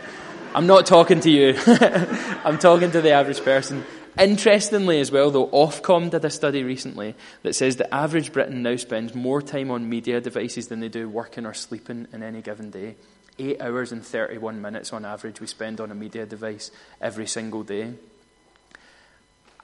I'm 0.56 0.66
not 0.66 0.88
talking 0.88 1.20
to 1.20 1.30
you. 1.30 1.54
I'm 2.44 2.58
talking 2.58 2.90
to 2.90 3.02
the 3.02 3.12
average 3.12 3.44
person. 3.44 3.86
Interestingly, 4.18 5.00
as 5.00 5.12
well, 5.12 5.30
though, 5.30 5.46
Ofcom 5.46 6.10
did 6.10 6.26
a 6.26 6.32
study 6.32 6.64
recently 6.64 7.14
that 7.44 7.54
says 7.54 7.76
the 7.76 7.94
average 7.94 8.34
Briton 8.34 8.64
now 8.64 8.78
spends 8.78 9.14
more 9.14 9.44
time 9.44 9.70
on 9.70 9.88
media 9.88 10.22
devices 10.22 10.70
than 10.70 10.80
they 10.80 10.90
do 10.90 11.08
working 11.08 11.46
or 11.46 11.54
sleeping 11.54 12.08
in 12.14 12.24
any 12.24 12.42
given 12.42 12.72
day. 12.72 12.96
Eight 13.38 13.62
hours 13.62 13.92
and 13.92 14.04
31 14.04 14.60
minutes 14.60 14.92
on 14.92 15.06
average 15.06 15.40
we 15.40 15.46
spend 15.46 15.80
on 15.80 15.92
a 15.92 15.96
media 15.96 16.26
device 16.26 16.72
every 17.00 17.28
single 17.28 17.62
day. 17.62 17.94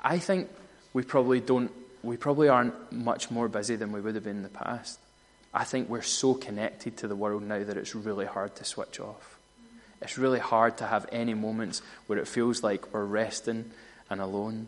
I 0.02 0.20
think 0.20 0.50
we 0.94 1.04
probably 1.04 1.40
don't, 1.40 1.72
we 2.04 2.18
probably 2.18 2.50
aren't 2.50 2.92
much 2.92 3.30
more 3.30 3.48
busy 3.48 3.76
than 3.76 3.92
we 3.92 4.02
would 4.02 4.16
have 4.16 4.24
been 4.24 4.38
in 4.38 4.44
the 4.44 4.50
past. 4.50 5.00
I 5.54 5.64
think 5.64 5.90
we're 5.90 6.02
so 6.02 6.34
connected 6.34 6.98
to 6.98 7.08
the 7.08 7.16
world 7.16 7.44
now 7.44 7.64
that 7.64 7.76
it's 7.76 7.96
really 7.96 8.26
hard 8.26 8.56
to 8.56 8.66
switch 8.66 9.00
off. 9.00 9.38
It's 10.02 10.18
really 10.18 10.40
hard 10.40 10.78
to 10.78 10.86
have 10.86 11.08
any 11.12 11.34
moments 11.34 11.82
where 12.08 12.20
it 12.20 12.28
feels 12.28 12.64
like 12.64 12.94
we're 12.94 13.04
resting 13.04 13.72
and 14.10 14.22
alone. 14.22 14.68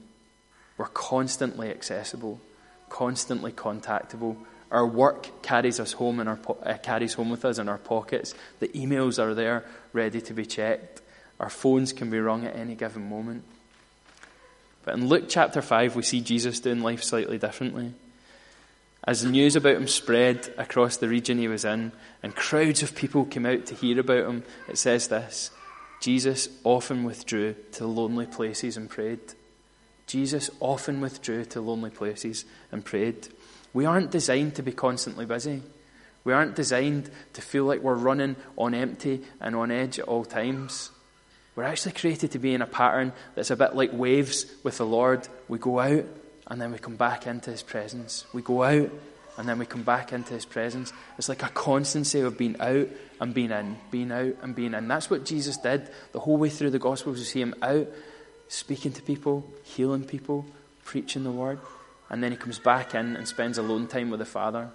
We're 0.77 0.87
constantly 0.87 1.69
accessible, 1.69 2.41
constantly 2.89 3.51
contactable. 3.51 4.35
Our 4.71 4.85
work 4.85 5.41
carries 5.41 5.79
us 5.79 5.93
home 5.93 6.19
and 6.19 6.27
our 6.27 6.39
uh, 6.63 6.77
carries 6.77 7.13
home 7.13 7.29
with 7.29 7.45
us 7.45 7.59
in 7.59 7.69
our 7.69 7.77
pockets. 7.77 8.33
The 8.59 8.69
emails 8.69 9.19
are 9.19 9.33
there, 9.33 9.65
ready 9.93 10.21
to 10.21 10.33
be 10.33 10.45
checked. 10.45 11.01
Our 11.39 11.49
phones 11.49 11.93
can 11.93 12.09
be 12.09 12.19
rung 12.19 12.45
at 12.45 12.55
any 12.55 12.75
given 12.75 13.07
moment. 13.07 13.43
But 14.83 14.95
in 14.95 15.07
Luke 15.07 15.25
chapter 15.27 15.61
5, 15.61 15.95
we 15.95 16.03
see 16.03 16.21
Jesus 16.21 16.59
doing 16.59 16.81
life 16.81 17.03
slightly 17.03 17.37
differently. 17.37 17.93
As 19.03 19.21
the 19.21 19.29
news 19.29 19.55
about 19.55 19.75
him 19.75 19.87
spread 19.87 20.53
across 20.57 20.97
the 20.97 21.07
region 21.07 21.37
he 21.37 21.47
was 21.47 21.65
in, 21.65 21.91
and 22.21 22.35
crowds 22.35 22.83
of 22.83 22.95
people 22.95 23.25
came 23.25 23.45
out 23.45 23.65
to 23.67 23.75
hear 23.75 23.99
about 23.99 24.27
him, 24.27 24.43
it 24.67 24.77
says 24.77 25.07
this 25.07 25.51
Jesus 26.01 26.49
often 26.63 27.03
withdrew 27.03 27.55
to 27.73 27.85
lonely 27.85 28.25
places 28.25 28.77
and 28.77 28.89
prayed. 28.89 29.19
Jesus 30.07 30.49
often 30.59 30.99
withdrew 30.99 31.45
to 31.45 31.61
lonely 31.61 31.89
places 31.89 32.45
and 32.71 32.83
prayed. 32.83 33.27
We 33.73 33.85
aren't 33.85 34.11
designed 34.11 34.55
to 34.55 34.63
be 34.63 34.71
constantly 34.71 35.25
busy. 35.25 35.63
We 36.23 36.33
aren't 36.33 36.55
designed 36.55 37.09
to 37.33 37.41
feel 37.41 37.65
like 37.65 37.81
we're 37.81 37.95
running 37.95 38.35
on 38.57 38.73
empty 38.73 39.21
and 39.39 39.55
on 39.55 39.71
edge 39.71 39.99
at 39.99 40.05
all 40.05 40.25
times. 40.25 40.91
We're 41.55 41.63
actually 41.63 41.91
created 41.93 42.31
to 42.31 42.39
be 42.39 42.53
in 42.53 42.61
a 42.61 42.67
pattern 42.67 43.11
that's 43.35 43.51
a 43.51 43.55
bit 43.55 43.75
like 43.75 43.91
waves 43.93 44.45
with 44.63 44.77
the 44.77 44.85
Lord. 44.85 45.27
We 45.47 45.57
go 45.57 45.79
out 45.79 46.05
and 46.47 46.61
then 46.61 46.71
we 46.71 46.77
come 46.77 46.95
back 46.95 47.27
into 47.27 47.51
His 47.51 47.61
presence. 47.61 48.25
We 48.33 48.41
go 48.41 48.63
out 48.63 48.89
and 49.37 49.47
then 49.47 49.59
we 49.59 49.65
come 49.65 49.83
back 49.83 50.13
into 50.13 50.33
His 50.33 50.45
presence. 50.45 50.93
It's 51.17 51.27
like 51.27 51.43
a 51.43 51.49
constancy 51.49 52.21
of 52.21 52.37
being 52.37 52.59
out 52.59 52.87
and 53.19 53.33
being 53.33 53.51
in, 53.51 53.77
being 53.89 54.11
out 54.11 54.35
and 54.41 54.55
being 54.55 54.73
in. 54.73 54.87
That's 54.87 55.09
what 55.09 55.25
Jesus 55.25 55.57
did 55.57 55.89
the 56.13 56.19
whole 56.19 56.37
way 56.37 56.49
through 56.49 56.69
the 56.69 56.79
Gospels. 56.79 57.19
You 57.19 57.25
see 57.25 57.41
Him 57.41 57.55
out, 57.61 57.87
speaking 58.47 58.93
to 58.93 59.01
people, 59.01 59.45
healing 59.63 60.05
people, 60.05 60.45
preaching 60.85 61.23
the 61.23 61.31
Word. 61.31 61.59
And 62.09 62.23
then 62.23 62.31
He 62.31 62.37
comes 62.37 62.59
back 62.59 62.95
in 62.95 63.17
and 63.17 63.27
spends 63.27 63.57
alone 63.57 63.87
time 63.87 64.09
with 64.09 64.19
the 64.19 64.25
Father. 64.25 64.69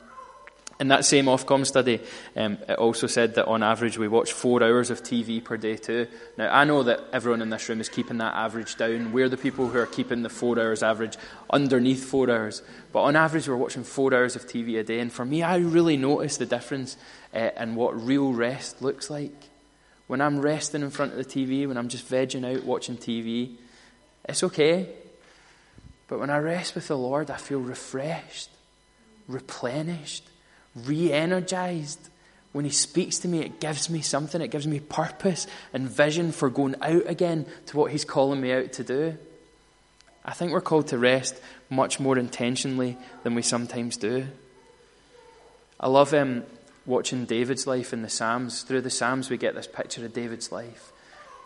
In 0.78 0.88
that 0.88 1.06
same 1.06 1.24
Ofcom 1.24 1.64
study, 1.64 2.00
um, 2.36 2.58
it 2.68 2.78
also 2.78 3.06
said 3.06 3.34
that 3.36 3.46
on 3.46 3.62
average 3.62 3.96
we 3.96 4.08
watch 4.08 4.32
four 4.32 4.62
hours 4.62 4.90
of 4.90 5.02
TV 5.02 5.42
per 5.42 5.56
day 5.56 5.76
too. 5.76 6.06
Now, 6.36 6.54
I 6.54 6.64
know 6.64 6.82
that 6.82 7.00
everyone 7.14 7.40
in 7.40 7.48
this 7.48 7.66
room 7.68 7.80
is 7.80 7.88
keeping 7.88 8.18
that 8.18 8.34
average 8.34 8.76
down. 8.76 9.12
We're 9.12 9.30
the 9.30 9.38
people 9.38 9.68
who 9.68 9.78
are 9.78 9.86
keeping 9.86 10.22
the 10.22 10.28
four 10.28 10.58
hours 10.58 10.82
average 10.82 11.16
underneath 11.48 12.04
four 12.04 12.30
hours. 12.30 12.62
But 12.92 13.02
on 13.02 13.16
average, 13.16 13.48
we're 13.48 13.56
watching 13.56 13.84
four 13.84 14.12
hours 14.12 14.36
of 14.36 14.46
TV 14.46 14.78
a 14.78 14.84
day. 14.84 15.00
And 15.00 15.10
for 15.10 15.24
me, 15.24 15.42
I 15.42 15.56
really 15.56 15.96
notice 15.96 16.36
the 16.36 16.44
difference 16.44 16.98
uh, 17.34 17.50
in 17.58 17.74
what 17.74 17.98
real 17.98 18.34
rest 18.34 18.82
looks 18.82 19.08
like. 19.08 19.32
When 20.08 20.20
I'm 20.20 20.40
resting 20.40 20.82
in 20.82 20.90
front 20.90 21.12
of 21.12 21.18
the 21.18 21.24
TV, 21.24 21.66
when 21.66 21.78
I'm 21.78 21.88
just 21.88 22.08
vegging 22.08 22.44
out 22.44 22.64
watching 22.64 22.98
TV, 22.98 23.56
it's 24.28 24.42
okay. 24.42 24.90
But 26.06 26.20
when 26.20 26.28
I 26.28 26.36
rest 26.36 26.74
with 26.74 26.86
the 26.88 26.98
Lord, 26.98 27.30
I 27.30 27.38
feel 27.38 27.60
refreshed, 27.60 28.50
replenished 29.26 30.28
re 30.84 31.12
energized. 31.12 32.00
When 32.52 32.64
He 32.64 32.70
speaks 32.70 33.18
to 33.20 33.28
me, 33.28 33.40
it 33.40 33.60
gives 33.60 33.90
me 33.90 34.00
something. 34.00 34.40
It 34.40 34.50
gives 34.50 34.66
me 34.66 34.80
purpose 34.80 35.46
and 35.72 35.88
vision 35.88 36.32
for 36.32 36.48
going 36.48 36.76
out 36.80 37.06
again 37.06 37.46
to 37.66 37.76
what 37.76 37.92
He's 37.92 38.04
calling 38.04 38.40
me 38.40 38.52
out 38.52 38.72
to 38.74 38.84
do. 38.84 39.18
I 40.24 40.32
think 40.32 40.52
we're 40.52 40.60
called 40.60 40.88
to 40.88 40.98
rest 40.98 41.40
much 41.70 42.00
more 42.00 42.18
intentionally 42.18 42.98
than 43.22 43.34
we 43.34 43.42
sometimes 43.42 43.96
do. 43.96 44.26
I 45.78 45.88
love 45.88 46.12
um, 46.14 46.44
watching 46.84 47.26
David's 47.26 47.66
life 47.66 47.92
in 47.92 48.02
the 48.02 48.08
Psalms. 48.08 48.62
Through 48.62 48.80
the 48.80 48.90
Psalms, 48.90 49.30
we 49.30 49.36
get 49.36 49.54
this 49.54 49.68
picture 49.68 50.04
of 50.04 50.12
David's 50.12 50.50
life. 50.50 50.92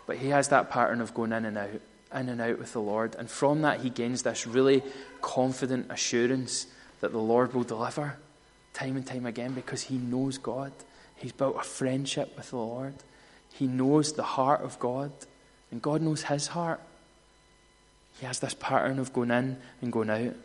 But 0.07 0.17
he 0.17 0.29
has 0.29 0.47
that 0.47 0.69
pattern 0.69 1.01
of 1.01 1.13
going 1.13 1.31
in 1.31 1.45
and 1.45 1.57
out, 1.57 1.81
in 2.15 2.29
and 2.29 2.41
out 2.41 2.57
with 2.57 2.73
the 2.73 2.81
Lord. 2.81 3.15
And 3.19 3.29
from 3.29 3.61
that, 3.61 3.81
he 3.81 3.89
gains 3.89 4.23
this 4.23 4.47
really 4.47 4.83
confident 5.21 5.91
assurance 5.91 6.65
that 7.01 7.11
the 7.11 7.19
Lord 7.19 7.53
will 7.53 7.63
deliver 7.63 8.15
time 8.73 8.95
and 8.95 9.05
time 9.05 9.25
again 9.25 9.53
because 9.53 9.83
he 9.83 9.97
knows 9.97 10.37
God. 10.37 10.71
He's 11.15 11.31
built 11.31 11.57
a 11.57 11.63
friendship 11.63 12.35
with 12.35 12.49
the 12.49 12.57
Lord. 12.57 12.95
He 13.53 13.67
knows 13.67 14.13
the 14.13 14.23
heart 14.23 14.61
of 14.61 14.79
God, 14.79 15.11
and 15.71 15.81
God 15.81 16.01
knows 16.01 16.23
his 16.23 16.47
heart. 16.47 16.79
He 18.19 18.25
has 18.25 18.39
this 18.39 18.53
pattern 18.53 18.99
of 18.99 19.13
going 19.13 19.31
in 19.31 19.57
and 19.81 19.91
going 19.91 20.09
out. 20.09 20.35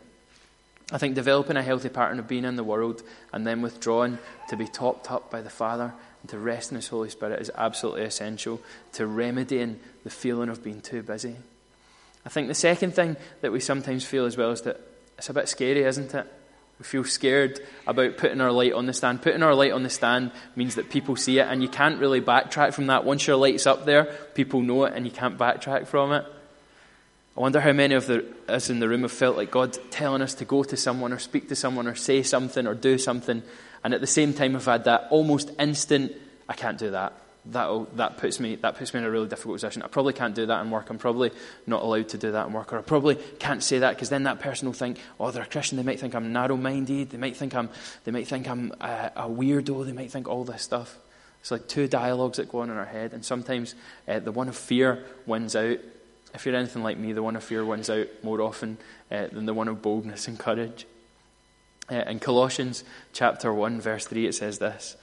I 0.91 0.97
think 0.97 1.15
developing 1.15 1.57
a 1.57 1.61
healthy 1.61 1.89
pattern 1.89 2.19
of 2.19 2.27
being 2.27 2.45
in 2.45 2.55
the 2.55 2.63
world 2.63 3.03
and 3.33 3.45
then 3.45 3.61
withdrawing 3.61 4.19
to 4.49 4.55
be 4.55 4.67
topped 4.67 5.11
up 5.11 5.29
by 5.29 5.41
the 5.41 5.49
Father 5.49 5.93
and 6.21 6.29
to 6.29 6.39
rest 6.39 6.71
in 6.71 6.77
His 6.77 6.87
Holy 6.87 7.09
Spirit 7.09 7.41
is 7.41 7.51
absolutely 7.55 8.03
essential 8.03 8.61
to 8.93 9.05
remedying 9.05 9.79
the 10.03 10.09
feeling 10.09 10.49
of 10.49 10.63
being 10.63 10.79
too 10.79 11.03
busy. 11.03 11.35
I 12.25 12.29
think 12.29 12.47
the 12.47 12.55
second 12.55 12.93
thing 12.93 13.17
that 13.41 13.51
we 13.51 13.59
sometimes 13.59 14.05
feel 14.05 14.25
as 14.25 14.37
well 14.37 14.51
is 14.51 14.61
that 14.61 14.79
it's 15.17 15.29
a 15.29 15.33
bit 15.33 15.49
scary, 15.49 15.83
isn't 15.83 16.13
it? 16.13 16.25
We 16.79 16.85
feel 16.85 17.03
scared 17.03 17.59
about 17.87 18.17
putting 18.17 18.39
our 18.39 18.51
light 18.51 18.73
on 18.73 18.85
the 18.85 18.93
stand. 18.93 19.23
Putting 19.23 19.41
our 19.41 19.55
light 19.55 19.71
on 19.71 19.83
the 19.83 19.89
stand 19.89 20.31
means 20.55 20.75
that 20.75 20.89
people 20.89 21.15
see 21.15 21.39
it, 21.39 21.47
and 21.47 21.63
you 21.63 21.69
can't 21.69 21.99
really 21.99 22.21
backtrack 22.21 22.73
from 22.73 22.87
that. 22.87 23.03
Once 23.03 23.25
your 23.25 23.35
light's 23.35 23.65
up 23.65 23.85
there, 23.85 24.05
people 24.35 24.61
know 24.61 24.85
it, 24.85 24.93
and 24.93 25.05
you 25.05 25.11
can't 25.11 25.37
backtrack 25.37 25.87
from 25.87 26.11
it. 26.11 26.23
I 27.35 27.39
wonder 27.39 27.59
how 27.59 27.71
many 27.71 27.95
of 27.95 28.07
the, 28.07 28.25
us 28.47 28.69
in 28.69 28.79
the 28.79 28.89
room 28.89 29.03
have 29.03 29.11
felt 29.11 29.37
like 29.37 29.51
God 29.51 29.77
telling 29.91 30.21
us 30.21 30.33
to 30.35 30.45
go 30.45 30.63
to 30.63 30.77
someone 30.77 31.13
or 31.13 31.19
speak 31.19 31.49
to 31.49 31.55
someone 31.55 31.87
or 31.87 31.95
say 31.95 32.23
something 32.23 32.65
or 32.65 32.73
do 32.73 32.97
something, 32.97 33.43
and 33.83 33.93
at 33.93 34.01
the 34.01 34.07
same 34.07 34.33
time 34.33 34.53
have 34.53 34.65
had 34.65 34.83
that 34.85 35.07
almost 35.09 35.51
instant, 35.59 36.13
I 36.49 36.53
can't 36.53 36.77
do 36.77 36.91
that. 36.91 37.13
That 37.51 37.97
that 37.97 38.17
puts 38.17 38.39
me 38.39 38.55
that 38.55 38.75
puts 38.75 38.93
me 38.93 38.99
in 38.99 39.05
a 39.05 39.11
really 39.11 39.27
difficult 39.27 39.55
position. 39.55 39.81
I 39.81 39.87
probably 39.87 40.13
can't 40.13 40.35
do 40.35 40.45
that 40.45 40.61
in 40.63 40.71
work. 40.71 40.89
I'm 40.89 40.97
probably 40.97 41.31
not 41.65 41.83
allowed 41.83 42.09
to 42.09 42.17
do 42.17 42.31
that 42.31 42.47
in 42.47 42.53
work, 42.53 42.73
or 42.73 42.79
I 42.79 42.81
probably 42.81 43.15
can't 43.39 43.63
say 43.63 43.79
that 43.79 43.95
because 43.95 44.09
then 44.09 44.23
that 44.23 44.39
person 44.39 44.67
will 44.67 44.73
think, 44.73 44.99
oh, 45.19 45.31
they're 45.31 45.43
a 45.43 45.47
Christian. 45.47 45.77
They 45.77 45.83
might 45.83 45.99
think 45.99 46.15
I'm 46.15 46.33
narrow-minded. 46.33 47.11
They 47.11 47.17
might 47.17 47.37
think 47.37 47.55
I'm 47.55 47.69
they 48.03 48.11
might 48.11 48.27
think 48.27 48.49
I'm 48.49 48.73
a, 48.81 49.11
a 49.15 49.29
weirdo. 49.29 49.85
They 49.85 49.93
might 49.93 50.11
think 50.11 50.27
all 50.27 50.43
this 50.43 50.63
stuff. 50.63 50.97
It's 51.41 51.51
like 51.51 51.67
two 51.67 51.87
dialogues 51.87 52.37
that 52.37 52.49
go 52.49 52.59
on 52.59 52.69
in 52.69 52.77
our 52.77 52.85
head, 52.85 53.13
and 53.13 53.23
sometimes 53.23 53.75
uh, 54.07 54.19
the 54.19 54.31
one 54.31 54.49
of 54.49 54.55
fear 54.55 55.05
wins 55.25 55.55
out, 55.55 55.77
if 56.33 56.45
you're 56.45 56.55
anything 56.55 56.83
like 56.83 56.97
me, 56.97 57.13
the 57.13 57.23
one 57.23 57.35
of 57.35 57.43
fear 57.43 57.63
wins 57.63 57.89
out 57.89 58.07
more 58.23 58.41
often 58.41 58.77
uh, 59.11 59.27
than 59.27 59.45
the 59.45 59.53
one 59.53 59.67
of 59.67 59.81
boldness 59.81 60.27
and 60.27 60.37
courage. 60.37 60.85
Uh, 61.89 62.03
in 62.07 62.19
Colossians 62.19 62.83
chapter 63.13 63.53
1, 63.53 63.79
verse 63.79 64.05
3, 64.05 64.27
it 64.27 64.35
says 64.35 64.59
this 64.59 64.97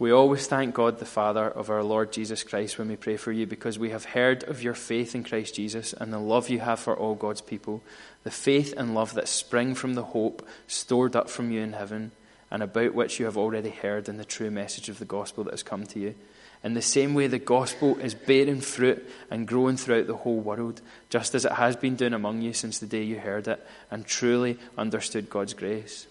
We 0.00 0.10
always 0.10 0.48
thank 0.48 0.74
God 0.74 0.98
the 0.98 1.04
Father 1.04 1.48
of 1.48 1.70
our 1.70 1.84
Lord 1.84 2.10
Jesus 2.10 2.42
Christ 2.42 2.78
when 2.78 2.88
we 2.88 2.96
pray 2.96 3.16
for 3.16 3.30
you 3.30 3.46
because 3.46 3.78
we 3.78 3.90
have 3.90 4.06
heard 4.06 4.42
of 4.44 4.62
your 4.62 4.74
faith 4.74 5.14
in 5.14 5.22
Christ 5.22 5.54
Jesus 5.54 5.92
and 5.92 6.12
the 6.12 6.18
love 6.18 6.48
you 6.48 6.58
have 6.58 6.80
for 6.80 6.96
all 6.96 7.14
God's 7.14 7.42
people, 7.42 7.82
the 8.24 8.30
faith 8.32 8.74
and 8.76 8.94
love 8.94 9.14
that 9.14 9.28
spring 9.28 9.74
from 9.74 9.94
the 9.94 10.02
hope 10.02 10.44
stored 10.66 11.14
up 11.14 11.30
from 11.30 11.52
you 11.52 11.60
in 11.60 11.74
heaven 11.74 12.12
and 12.50 12.62
about 12.62 12.94
which 12.94 13.20
you 13.20 13.26
have 13.26 13.36
already 13.36 13.70
heard 13.70 14.08
in 14.08 14.16
the 14.16 14.24
true 14.24 14.50
message 14.50 14.88
of 14.88 14.98
the 14.98 15.04
gospel 15.04 15.44
that 15.44 15.52
has 15.52 15.62
come 15.62 15.84
to 15.84 16.00
you 16.00 16.14
in 16.62 16.74
the 16.74 16.82
same 16.82 17.14
way, 17.14 17.26
the 17.26 17.38
gospel 17.38 17.98
is 17.98 18.14
bearing 18.14 18.60
fruit 18.60 19.08
and 19.30 19.48
growing 19.48 19.78
throughout 19.78 20.06
the 20.06 20.16
whole 20.16 20.40
world, 20.40 20.82
just 21.08 21.34
as 21.34 21.46
it 21.46 21.52
has 21.52 21.74
been 21.74 21.96
doing 21.96 22.12
among 22.12 22.42
you 22.42 22.52
since 22.52 22.78
the 22.78 22.86
day 22.86 23.02
you 23.02 23.18
heard 23.18 23.48
it 23.48 23.66
and 23.90 24.04
truly 24.04 24.58
understood 24.76 25.30
God's 25.30 25.54
grace. 25.54 26.06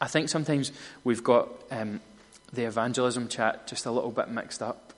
I 0.00 0.06
think 0.06 0.28
sometimes 0.28 0.70
we've 1.02 1.24
got 1.24 1.48
um, 1.70 2.00
the 2.52 2.64
evangelism 2.64 3.28
chat 3.28 3.66
just 3.66 3.86
a 3.86 3.90
little 3.90 4.10
bit 4.10 4.28
mixed 4.28 4.62
up. 4.62 4.92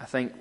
I 0.00 0.04
think 0.04 0.32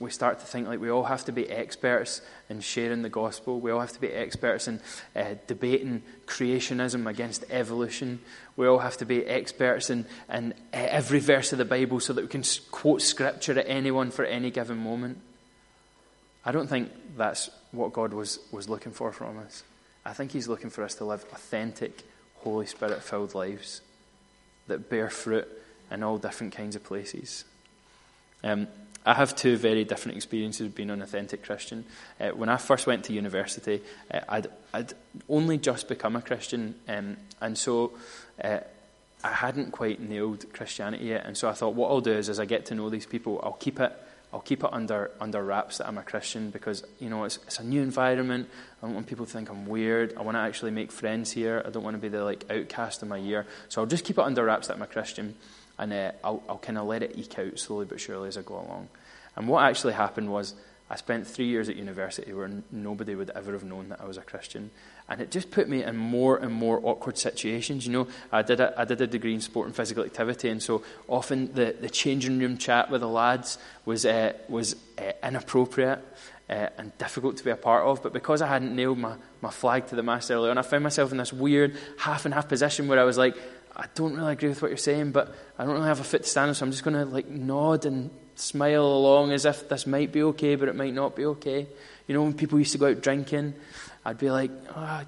we 0.00 0.10
start 0.10 0.40
to 0.40 0.46
think 0.46 0.66
like 0.66 0.80
we 0.80 0.90
all 0.90 1.04
have 1.04 1.26
to 1.26 1.32
be 1.32 1.48
experts 1.50 2.22
in 2.48 2.60
sharing 2.60 3.02
the 3.02 3.10
gospel. 3.10 3.60
We 3.60 3.70
all 3.70 3.80
have 3.80 3.92
to 3.92 4.00
be 4.00 4.08
experts 4.08 4.66
in 4.66 4.80
uh, 5.14 5.34
debating 5.46 6.02
creationism 6.26 7.06
against 7.06 7.44
evolution. 7.50 8.20
We 8.56 8.66
all 8.66 8.78
have 8.78 8.96
to 8.98 9.04
be 9.04 9.26
experts 9.26 9.90
in, 9.90 10.06
in 10.32 10.54
uh, 10.72 10.76
every 10.76 11.18
verse 11.18 11.52
of 11.52 11.58
the 11.58 11.66
Bible 11.66 12.00
so 12.00 12.14
that 12.14 12.22
we 12.22 12.28
can 12.28 12.44
quote 12.70 13.02
scripture 13.02 13.58
at 13.58 13.66
anyone 13.68 14.10
for 14.10 14.24
any 14.24 14.50
given 14.50 14.78
moment. 14.78 15.18
I 16.46 16.52
don't 16.52 16.68
think 16.68 16.90
that's 17.18 17.50
what 17.70 17.92
God 17.92 18.14
was, 18.14 18.38
was 18.50 18.70
looking 18.70 18.92
for 18.92 19.12
from 19.12 19.38
us. 19.38 19.62
I 20.04 20.14
think 20.14 20.32
He's 20.32 20.48
looking 20.48 20.70
for 20.70 20.82
us 20.82 20.94
to 20.94 21.04
live 21.04 21.24
authentic, 21.32 22.04
Holy 22.36 22.64
Spirit 22.64 23.02
filled 23.02 23.34
lives 23.34 23.82
that 24.66 24.88
bear 24.88 25.10
fruit 25.10 25.46
in 25.90 26.02
all 26.02 26.18
different 26.18 26.54
kinds 26.54 26.76
of 26.76 26.84
places. 26.84 27.44
Um, 28.42 28.68
I 29.04 29.14
have 29.14 29.34
two 29.34 29.56
very 29.56 29.84
different 29.84 30.16
experiences 30.16 30.66
of 30.66 30.74
being 30.74 30.90
an 30.90 31.00
authentic 31.00 31.42
Christian. 31.42 31.84
Uh, 32.20 32.28
when 32.30 32.48
I 32.50 32.58
first 32.58 32.86
went 32.86 33.04
to 33.04 33.14
university, 33.14 33.82
uh, 34.12 34.20
I'd, 34.28 34.48
I'd, 34.74 34.92
only 35.28 35.56
just 35.56 35.88
become 35.88 36.16
a 36.16 36.22
Christian, 36.22 36.74
um, 36.86 37.16
and 37.40 37.56
so 37.56 37.92
uh, 38.44 38.58
I 39.24 39.32
hadn't 39.32 39.72
quite 39.72 40.00
nailed 40.00 40.52
Christianity 40.52 41.06
yet. 41.06 41.24
And 41.24 41.36
so 41.36 41.48
I 41.48 41.52
thought, 41.52 41.74
what 41.74 41.88
I'll 41.90 42.02
do 42.02 42.12
is, 42.12 42.28
as 42.28 42.38
I 42.38 42.44
get 42.44 42.66
to 42.66 42.74
know 42.74 42.90
these 42.90 43.06
people, 43.06 43.40
I'll 43.42 43.52
keep 43.52 43.80
it. 43.80 43.92
I'll 44.32 44.40
keep 44.40 44.62
it 44.62 44.72
under 44.72 45.10
under 45.20 45.42
wraps 45.42 45.78
that 45.78 45.88
I'm 45.88 45.98
a 45.98 46.04
Christian 46.04 46.50
because 46.50 46.84
you 47.00 47.10
know 47.10 47.24
it's, 47.24 47.38
it's 47.38 47.58
a 47.58 47.64
new 47.64 47.82
environment. 47.82 48.48
I 48.80 48.86
don't 48.86 48.94
want 48.94 49.08
people 49.08 49.26
to 49.26 49.32
think 49.32 49.50
I'm 49.50 49.66
weird. 49.66 50.14
I 50.16 50.22
want 50.22 50.36
to 50.36 50.40
actually 50.40 50.70
make 50.70 50.92
friends 50.92 51.32
here. 51.32 51.62
I 51.66 51.70
don't 51.70 51.82
want 51.82 51.96
to 51.96 52.00
be 52.00 52.08
the 52.08 52.22
like 52.22 52.44
outcast 52.48 53.02
of 53.02 53.08
my 53.08 53.16
year. 53.16 53.46
So 53.68 53.80
I'll 53.80 53.88
just 53.88 54.04
keep 54.04 54.18
it 54.18 54.22
under 54.22 54.44
wraps 54.44 54.68
that 54.68 54.74
I'm 54.74 54.82
a 54.82 54.86
Christian 54.86 55.34
and 55.80 55.92
uh, 55.92 56.12
I'll, 56.22 56.42
I'll 56.48 56.58
kind 56.58 56.78
of 56.78 56.86
let 56.86 57.02
it 57.02 57.16
eke 57.16 57.38
out 57.38 57.58
slowly 57.58 57.86
but 57.86 57.98
surely 57.98 58.28
as 58.28 58.36
I 58.36 58.42
go 58.42 58.54
along. 58.54 58.88
And 59.34 59.48
what 59.48 59.64
actually 59.64 59.94
happened 59.94 60.30
was 60.30 60.54
I 60.90 60.96
spent 60.96 61.26
three 61.26 61.46
years 61.46 61.68
at 61.68 61.76
university 61.76 62.32
where 62.32 62.50
nobody 62.70 63.14
would 63.14 63.30
ever 63.30 63.52
have 63.52 63.64
known 63.64 63.88
that 63.88 64.00
I 64.00 64.04
was 64.04 64.18
a 64.18 64.22
Christian. 64.22 64.70
And 65.08 65.20
it 65.20 65.30
just 65.30 65.50
put 65.50 65.68
me 65.68 65.82
in 65.82 65.96
more 65.96 66.36
and 66.36 66.52
more 66.52 66.80
awkward 66.82 67.16
situations. 67.16 67.86
You 67.86 67.92
know, 67.92 68.08
I 68.30 68.42
did 68.42 68.60
a, 68.60 68.78
I 68.78 68.84
did 68.84 69.00
a 69.00 69.06
degree 69.06 69.32
in 69.32 69.40
sport 69.40 69.68
and 69.68 69.74
physical 69.74 70.04
activity, 70.04 70.48
and 70.48 70.62
so 70.62 70.82
often 71.08 71.52
the, 71.54 71.76
the 71.80 71.88
changing 71.88 72.38
room 72.40 72.58
chat 72.58 72.90
with 72.90 73.00
the 73.00 73.08
lads 73.08 73.56
was, 73.84 74.04
uh, 74.04 74.34
was 74.48 74.76
uh, 74.98 75.12
inappropriate. 75.22 76.00
Uh, 76.48 76.68
and 76.78 76.98
difficult 76.98 77.36
to 77.36 77.44
be 77.44 77.50
a 77.50 77.56
part 77.56 77.86
of. 77.86 78.02
But 78.02 78.12
because 78.12 78.42
I 78.42 78.48
hadn't 78.48 78.74
nailed 78.74 78.98
my, 78.98 79.14
my 79.40 79.50
flag 79.50 79.86
to 79.86 79.94
the 79.94 80.02
mast 80.02 80.32
early 80.32 80.50
on, 80.50 80.58
I 80.58 80.62
found 80.62 80.82
myself 80.82 81.12
in 81.12 81.18
this 81.18 81.32
weird 81.32 81.76
half 81.96 82.24
and 82.24 82.34
half 82.34 82.48
position 82.48 82.88
where 82.88 82.98
I 82.98 83.04
was 83.04 83.16
like, 83.16 83.36
I 83.80 83.86
don't 83.94 84.14
really 84.14 84.34
agree 84.34 84.50
with 84.50 84.60
what 84.60 84.68
you're 84.68 84.76
saying, 84.76 85.12
but 85.12 85.34
I 85.58 85.64
don't 85.64 85.72
really 85.72 85.88
have 85.88 86.00
a 86.00 86.04
fit 86.04 86.24
to 86.24 86.28
stand 86.28 86.54
so 86.54 86.66
I'm 86.66 86.70
just 86.70 86.84
going 86.84 86.96
to 86.96 87.06
like 87.06 87.28
nod 87.28 87.86
and 87.86 88.10
smile 88.34 88.84
along 88.84 89.32
as 89.32 89.46
if 89.46 89.70
this 89.70 89.86
might 89.86 90.12
be 90.12 90.22
okay, 90.22 90.54
but 90.54 90.68
it 90.68 90.76
might 90.76 90.92
not 90.92 91.16
be 91.16 91.24
okay. 91.24 91.66
You 92.06 92.14
know, 92.14 92.22
when 92.22 92.34
people 92.34 92.58
used 92.58 92.72
to 92.72 92.78
go 92.78 92.90
out 92.90 93.00
drinking, 93.00 93.54
I'd 94.04 94.18
be 94.18 94.30
like, 94.30 94.50
oh, 94.76 94.80
I 94.80 95.06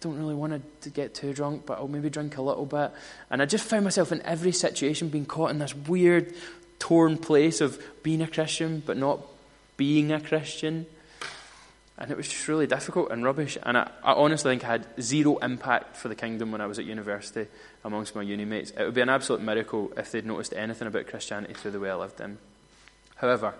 don't 0.00 0.18
really 0.18 0.34
want 0.34 0.80
to 0.82 0.90
get 0.90 1.14
too 1.14 1.32
drunk, 1.32 1.64
but 1.64 1.78
I'll 1.78 1.86
maybe 1.86 2.10
drink 2.10 2.38
a 2.38 2.42
little 2.42 2.66
bit. 2.66 2.90
And 3.30 3.40
I 3.40 3.46
just 3.46 3.64
found 3.64 3.84
myself 3.84 4.10
in 4.10 4.20
every 4.22 4.52
situation 4.52 5.08
being 5.08 5.26
caught 5.26 5.50
in 5.50 5.60
this 5.60 5.74
weird, 5.74 6.34
torn 6.80 7.18
place 7.18 7.60
of 7.60 7.80
being 8.02 8.20
a 8.20 8.26
Christian, 8.26 8.82
but 8.84 8.96
not 8.96 9.20
being 9.76 10.10
a 10.10 10.20
Christian. 10.20 10.86
And 12.02 12.10
it 12.10 12.16
was 12.16 12.26
just 12.26 12.48
really 12.48 12.66
difficult 12.66 13.12
and 13.12 13.22
rubbish. 13.22 13.56
And 13.62 13.78
I, 13.78 13.88
I, 14.02 14.14
honestly 14.14 14.50
think 14.50 14.64
I 14.64 14.72
had 14.72 14.88
zero 15.00 15.36
impact 15.36 15.96
for 15.96 16.08
the 16.08 16.16
kingdom 16.16 16.50
when 16.50 16.60
I 16.60 16.66
was 16.66 16.80
at 16.80 16.84
university 16.84 17.48
amongst 17.84 18.16
my 18.16 18.22
uni 18.22 18.44
mates. 18.44 18.72
It 18.72 18.82
would 18.82 18.94
be 18.94 19.02
an 19.02 19.08
absolute 19.08 19.40
miracle 19.40 19.92
if 19.96 20.10
they'd 20.10 20.26
noticed 20.26 20.52
anything 20.52 20.88
about 20.88 21.06
Christianity 21.06 21.54
through 21.54 21.70
the 21.70 21.78
way 21.78 21.90
I 21.90 21.94
lived 21.94 22.20
in. 22.20 22.38
However, 23.14 23.54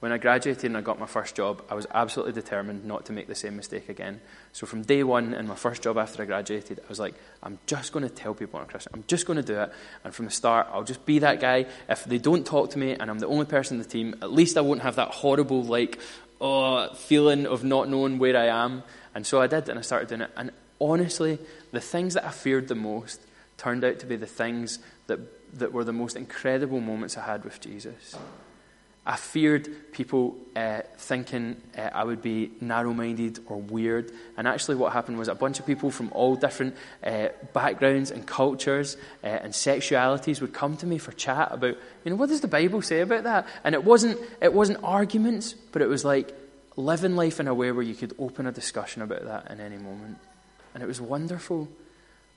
when 0.00 0.10
I 0.10 0.18
graduated 0.18 0.64
and 0.64 0.76
I 0.76 0.80
got 0.80 0.98
my 0.98 1.06
first 1.06 1.36
job, 1.36 1.62
I 1.70 1.74
was 1.74 1.86
absolutely 1.94 2.32
determined 2.32 2.84
not 2.84 3.06
to 3.06 3.12
make 3.12 3.28
the 3.28 3.34
same 3.36 3.54
mistake 3.56 3.88
again. 3.88 4.20
So 4.52 4.66
from 4.66 4.82
day 4.82 5.04
one 5.04 5.32
in 5.32 5.46
my 5.46 5.54
first 5.54 5.80
job 5.80 5.96
after 5.96 6.20
I 6.20 6.26
graduated, 6.26 6.80
I 6.80 6.88
was 6.88 6.98
like, 6.98 7.14
I'm 7.44 7.60
just 7.66 7.92
going 7.92 8.06
to 8.06 8.12
tell 8.12 8.34
people 8.34 8.58
I'm 8.58 8.66
Christian. 8.66 8.92
I'm 8.92 9.04
just 9.06 9.24
going 9.24 9.36
to 9.36 9.42
do 9.42 9.58
it. 9.58 9.72
And 10.02 10.12
from 10.12 10.24
the 10.24 10.32
start, 10.32 10.66
I'll 10.72 10.82
just 10.82 11.06
be 11.06 11.20
that 11.20 11.40
guy. 11.40 11.66
If 11.88 12.04
they 12.04 12.18
don't 12.18 12.44
talk 12.44 12.70
to 12.70 12.78
me 12.78 12.92
and 12.92 13.08
I'm 13.08 13.20
the 13.20 13.28
only 13.28 13.46
person 13.46 13.76
in 13.76 13.82
the 13.82 13.88
team, 13.88 14.16
at 14.20 14.32
least 14.32 14.58
I 14.58 14.62
won't 14.62 14.82
have 14.82 14.96
that 14.96 15.08
horrible, 15.08 15.62
like, 15.62 16.00
oh, 16.40 16.92
feeling 16.94 17.46
of 17.46 17.64
not 17.64 17.88
knowing 17.88 18.18
where 18.18 18.36
I 18.36 18.46
am. 18.46 18.82
And 19.14 19.26
so 19.26 19.40
I 19.40 19.46
did, 19.46 19.68
and 19.68 19.78
I 19.78 19.82
started 19.82 20.08
doing 20.08 20.22
it. 20.22 20.30
And 20.36 20.50
honestly, 20.80 21.38
the 21.72 21.80
things 21.80 22.14
that 22.14 22.24
I 22.24 22.30
feared 22.30 22.68
the 22.68 22.74
most 22.74 23.20
turned 23.56 23.84
out 23.84 23.98
to 24.00 24.06
be 24.06 24.16
the 24.16 24.26
things 24.26 24.78
that, 25.06 25.20
that 25.58 25.72
were 25.72 25.84
the 25.84 25.92
most 25.92 26.16
incredible 26.16 26.80
moments 26.80 27.16
I 27.16 27.22
had 27.22 27.44
with 27.44 27.60
Jesus. 27.60 28.16
I 29.06 29.16
feared 29.16 29.92
people 29.92 30.36
uh, 30.56 30.80
thinking 30.96 31.56
uh, 31.76 31.90
I 31.92 32.04
would 32.04 32.22
be 32.22 32.52
narrow 32.60 32.94
minded 32.94 33.38
or 33.46 33.60
weird. 33.60 34.10
And 34.36 34.48
actually, 34.48 34.76
what 34.76 34.92
happened 34.92 35.18
was 35.18 35.28
a 35.28 35.34
bunch 35.34 35.60
of 35.60 35.66
people 35.66 35.90
from 35.90 36.10
all 36.12 36.36
different 36.36 36.74
uh, 37.04 37.28
backgrounds 37.52 38.10
and 38.10 38.26
cultures 38.26 38.96
uh, 39.22 39.26
and 39.26 39.52
sexualities 39.52 40.40
would 40.40 40.54
come 40.54 40.76
to 40.78 40.86
me 40.86 40.96
for 40.98 41.12
chat 41.12 41.48
about, 41.52 41.76
you 42.04 42.10
know, 42.10 42.16
what 42.16 42.30
does 42.30 42.40
the 42.40 42.48
Bible 42.48 42.80
say 42.80 43.00
about 43.00 43.24
that? 43.24 43.46
And 43.62 43.74
it 43.74 43.84
wasn't, 43.84 44.18
it 44.40 44.54
wasn't 44.54 44.78
arguments, 44.82 45.52
but 45.72 45.82
it 45.82 45.88
was 45.88 46.04
like, 46.04 46.34
living 46.76 47.16
life 47.16 47.40
in 47.40 47.48
a 47.48 47.54
way 47.54 47.70
where 47.70 47.84
you 47.84 47.94
could 47.94 48.14
open 48.18 48.46
a 48.46 48.52
discussion 48.52 49.02
about 49.02 49.24
that 49.24 49.50
in 49.50 49.60
any 49.60 49.76
moment. 49.76 50.18
And 50.72 50.82
it 50.82 50.86
was 50.86 51.00
wonderful. 51.00 51.68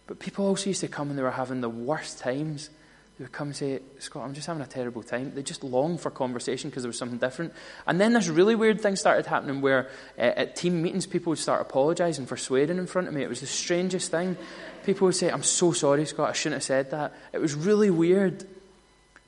But 0.05 0.19
people 0.19 0.45
also 0.45 0.69
used 0.69 0.81
to 0.81 0.87
come 0.87 1.09
and 1.09 1.17
they 1.17 1.23
were 1.23 1.31
having 1.31 1.61
the 1.61 1.69
worst 1.69 2.19
times. 2.19 2.69
They 3.17 3.23
would 3.23 3.31
come 3.31 3.47
and 3.47 3.55
say, 3.55 3.79
Scott, 3.97 4.25
I'm 4.25 4.35
just 4.35 4.45
having 4.45 4.61
a 4.61 4.67
terrible 4.67 5.01
time. 5.01 5.31
They 5.33 5.41
just 5.41 5.63
long 5.63 5.97
for 5.97 6.11
conversation 6.11 6.69
because 6.69 6.83
there 6.83 6.89
was 6.89 6.99
something 6.99 7.17
different. 7.17 7.51
And 7.87 7.99
then 7.99 8.13
this 8.13 8.27
really 8.27 8.53
weird 8.53 8.79
thing 8.79 8.95
started 8.95 9.25
happening 9.25 9.59
where 9.61 9.89
uh, 10.19 10.21
at 10.21 10.55
team 10.55 10.83
meetings 10.83 11.07
people 11.07 11.31
would 11.31 11.39
start 11.39 11.61
apologising 11.61 12.27
for 12.27 12.37
swearing 12.37 12.77
in 12.77 12.85
front 12.85 13.07
of 13.07 13.15
me. 13.15 13.23
It 13.23 13.29
was 13.29 13.39
the 13.39 13.47
strangest 13.47 14.11
thing. 14.11 14.37
People 14.85 15.07
would 15.07 15.15
say, 15.15 15.31
I'm 15.31 15.41
so 15.41 15.71
sorry, 15.71 16.05
Scott, 16.05 16.29
I 16.29 16.33
shouldn't 16.33 16.57
have 16.57 16.63
said 16.63 16.91
that. 16.91 17.13
It 17.33 17.39
was 17.39 17.55
really 17.55 17.89
weird. 17.89 18.45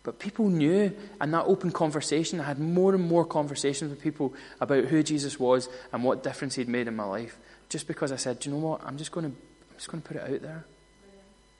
But 0.04 0.19
people 0.19 0.49
knew, 0.49 0.95
and 1.19 1.34
that 1.34 1.45
open 1.45 1.71
conversation, 1.71 2.39
I 2.39 2.43
had 2.43 2.60
more 2.60 2.93
and 2.93 3.04
more 3.04 3.25
conversations 3.25 3.89
with 3.89 4.02
people 4.02 4.36
about 4.62 4.86
who 4.86 5.02
Jesus 5.02 5.39
was 5.39 5.67
and 5.91 6.04
what 6.04 6.23
difference 6.23 6.56
he'd 6.56 6.69
made 6.69 6.88
in 6.88 6.95
my 6.95 7.06
life. 7.06 7.38
Just 7.69 7.88
because 7.88 8.12
I 8.12 8.17
said, 8.17 8.39
Do 8.39 8.49
you 8.49 8.56
know 8.56 8.62
what? 8.62 8.82
I'm 8.86 8.97
just 8.97 9.12
going 9.12 9.32
to, 9.32 9.32
I'm 9.32 9.78
just 9.78 9.91
going 9.91 10.02
to 10.02 10.08
put 10.08 10.17
it 10.17 10.23
out 10.23 10.41
there. 10.41 10.65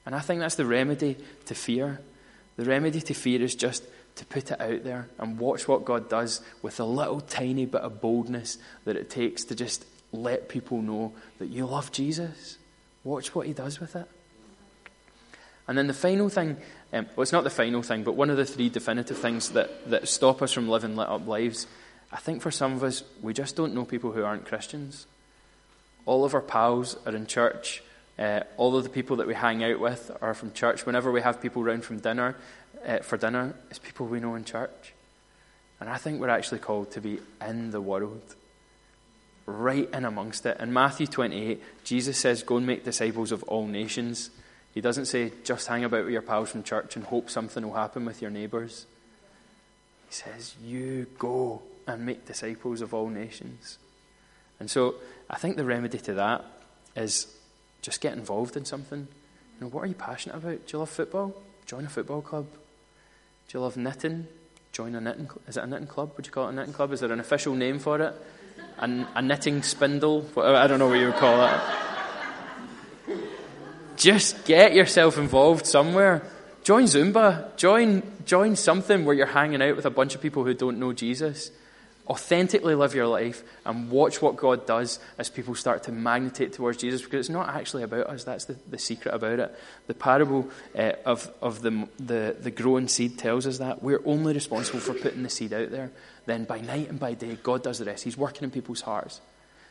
And 0.06 0.16
I 0.16 0.20
think 0.20 0.40
that's 0.40 0.56
the 0.56 0.66
remedy 0.66 1.18
to 1.46 1.56
fear. 1.56 2.00
The 2.60 2.66
remedy 2.66 3.00
to 3.00 3.14
fear 3.14 3.42
is 3.42 3.56
just 3.56 3.86
to 4.16 4.26
put 4.26 4.52
it 4.52 4.60
out 4.60 4.84
there 4.84 5.08
and 5.18 5.40
watch 5.40 5.66
what 5.66 5.86
God 5.86 6.10
does 6.10 6.42
with 6.62 6.82
a 6.82 6.84
little 6.84 7.22
tiny 7.22 7.66
bit 7.66 7.80
of 7.80 8.02
boldness 8.02 8.58
that 8.84 8.98
it 8.98 9.10
takes 9.10 9.46
to 9.46 9.56
just 9.56 9.86
let 10.12 10.50
people 10.50 10.82
know 10.82 11.14
that 11.38 11.48
you 11.48 11.66
love 11.66 11.94
Jesus. 11.94 12.58
Watch 13.06 13.34
what 13.34 13.48
he 13.48 13.54
does 13.54 13.80
with 13.80 13.96
it. 13.96 14.06
And 15.70 15.78
then 15.78 15.88
the 15.88 15.94
final 15.94 16.28
thing, 16.28 16.58
um, 16.92 17.06
well, 17.16 17.22
it's 17.22 17.32
not 17.32 17.46
the 17.46 17.50
final 17.50 17.82
thing, 17.82 18.04
but 18.04 18.16
one 18.16 18.30
of 18.30 18.36
the 18.36 18.46
three 18.46 18.68
definitive 18.68 19.18
things 19.18 19.52
that, 19.52 19.90
that 19.90 20.10
stop 20.10 20.42
us 20.42 20.52
from 20.52 20.68
living 20.68 20.98
lit 20.98 21.08
up 21.08 21.26
lives, 21.26 21.66
I 22.12 22.18
think 22.18 22.42
for 22.42 22.52
some 22.52 22.74
of 22.74 22.84
us, 22.84 23.06
we 23.22 23.32
just 23.32 23.56
don't 23.56 23.74
know 23.74 23.86
people 23.86 24.12
who 24.12 24.26
aren't 24.26 24.46
Christians. 24.46 25.08
All 26.06 26.26
of 26.26 26.34
our 26.34 26.42
pals 26.42 26.98
are 27.06 27.16
in 27.16 27.26
church. 27.26 27.84
Uh, 28.20 28.42
all 28.58 28.76
of 28.76 28.84
the 28.84 28.90
people 28.90 29.16
that 29.16 29.28
we 29.28 29.34
hang 29.34 29.64
out 29.64 29.80
with 29.80 30.12
are 30.22 30.34
from 30.34 30.52
church. 30.52 30.86
Whenever 30.86 31.12
we 31.12 31.22
have 31.22 31.42
people 31.42 31.64
round 31.64 31.86
from 31.86 32.00
dinner, 32.00 32.36
uh, 32.86 32.98
for 32.98 33.18
dinner, 33.18 33.56
it's 33.70 33.80
people 33.80 34.08
we 34.08 34.20
know 34.20 34.36
in 34.36 34.44
church. 34.44 34.94
And 35.80 35.90
I 35.90 35.96
think 35.96 36.20
we're 36.20 36.30
actually 36.30 36.60
called 36.60 36.92
to 36.92 37.02
be 37.02 37.20
in 37.48 37.72
the 37.72 37.80
world, 37.80 38.36
right 39.46 39.90
in 39.94 40.04
amongst 40.04 40.46
it. 40.46 40.60
In 40.60 40.74
Matthew 40.74 41.08
28, 41.08 41.64
Jesus 41.86 42.18
says, 42.18 42.44
Go 42.44 42.58
and 42.58 42.68
make 42.68 42.84
disciples 42.84 43.32
of 43.32 43.44
all 43.44 43.66
nations. 43.66 44.32
He 44.74 44.82
doesn't 44.82 45.06
say, 45.06 45.32
just 45.44 45.68
hang 45.68 45.84
about 45.84 46.06
with 46.06 46.14
your 46.14 46.22
pals 46.22 46.52
from 46.52 46.64
church 46.64 46.96
and 46.96 47.06
hope 47.06 47.30
something 47.30 47.66
will 47.66 47.74
happen 47.74 48.06
with 48.06 48.22
your 48.22 48.32
neighbours. 48.32 48.86
He 50.08 50.14
says, 50.14 50.56
you 50.64 51.08
go 51.18 51.62
and 51.88 52.06
make 52.06 52.26
disciples 52.26 52.82
of 52.82 52.94
all 52.94 53.10
nations. 53.10 53.78
And 54.60 54.70
so 54.70 54.96
I 55.30 55.38
think 55.38 55.58
the 55.58 55.66
remedy 55.66 55.98
to 56.00 56.14
that 56.16 56.46
is 56.96 57.34
just 57.82 58.02
get 58.02 58.14
involved 58.14 58.58
in 58.58 58.66
something. 58.66 59.08
You 59.60 59.66
know, 59.66 59.68
what 59.68 59.84
are 59.84 59.88
you 59.88 59.96
passionate 59.96 60.38
about? 60.38 60.66
Do 60.66 60.74
you 60.74 60.80
love 60.80 60.90
football? 60.90 61.34
Join 61.66 61.86
a 61.86 61.90
football 61.90 62.22
club. 62.22 62.48
Do 63.48 63.58
you 63.58 63.62
love 63.62 63.78
knitting? 63.78 64.28
Join 64.72 64.96
a 64.96 65.02
knitting 65.02 65.28
club. 65.28 65.42
Is 65.48 65.58
it 65.58 65.64
a 65.64 65.68
knitting 65.68 65.88
club? 65.88 66.14
Would 66.16 66.26
you 66.26 66.32
call 66.32 66.48
it 66.48 66.52
a 66.52 66.56
knitting 66.56 66.74
club? 66.74 66.94
Is 66.94 67.00
there 67.00 67.12
an 67.12 67.20
official 67.20 67.56
name 67.56 67.80
for 67.80 68.00
it? 68.00 68.16
A, 68.78 69.06
a 69.16 69.22
knitting 69.22 69.64
spindle? 69.64 70.26
I 70.38 70.68
don't 70.68 70.80
know 70.80 70.88
what 70.88 71.00
you 71.00 71.08
would 71.08 71.16
call 71.16 71.46
it. 71.46 71.62
Just 73.98 74.46
get 74.46 74.74
yourself 74.74 75.18
involved 75.18 75.66
somewhere. 75.66 76.24
Join 76.64 76.84
Zumba. 76.84 77.56
Join, 77.58 78.04
join 78.26 78.56
something 78.56 79.04
where 79.04 79.16
you're 79.16 79.26
hanging 79.26 79.62
out 79.62 79.76
with 79.76 79.86
a 79.86 79.90
bunch 79.90 80.16
of 80.16 80.22
people 80.22 80.46
who 80.46 80.54
don't 80.54 80.80
know 80.80 80.94
Jesus. 80.94 81.52
Authentically 82.10 82.74
live 82.74 82.96
your 82.96 83.06
life 83.06 83.44
and 83.68 83.92
watch 83.92 84.20
what 84.20 84.36
God 84.36 84.66
does 84.66 85.00
as 85.20 85.30
people 85.30 85.54
start 85.54 85.84
to 85.84 85.92
magnetate 85.92 86.54
towards 86.54 86.80
Jesus 86.80 87.04
because 87.04 87.28
it's 87.28 87.30
not 87.30 87.50
actually 87.50 87.84
about 87.84 88.08
us. 88.08 88.24
That's 88.24 88.46
the, 88.46 88.56
the 88.68 88.80
secret 88.80 89.14
about 89.14 89.40
it. 89.40 89.56
The 89.86 89.94
parable 89.94 90.50
uh, 90.76 90.94
of, 91.06 91.32
of 91.40 91.62
the, 91.62 91.88
the, 92.00 92.36
the 92.40 92.50
growing 92.50 92.88
seed 92.88 93.20
tells 93.20 93.46
us 93.46 93.60
that. 93.60 93.84
We're 93.84 94.02
only 94.06 94.34
responsible 94.34 94.80
for 94.80 94.96
putting 94.96 95.22
the 95.22 95.30
seed 95.30 95.54
out 95.54 95.70
there. 95.70 95.92
Then 96.26 96.46
by 96.46 96.62
night 96.62 96.90
and 96.90 97.00
by 97.00 97.14
day, 97.14 97.38
God 97.44 97.62
does 97.62 97.78
the 97.78 97.86
rest. 97.86 98.04
He's 98.04 98.18
working 98.18 98.44
in 98.44 98.50
people's 98.50 98.82
hearts. 98.82 99.22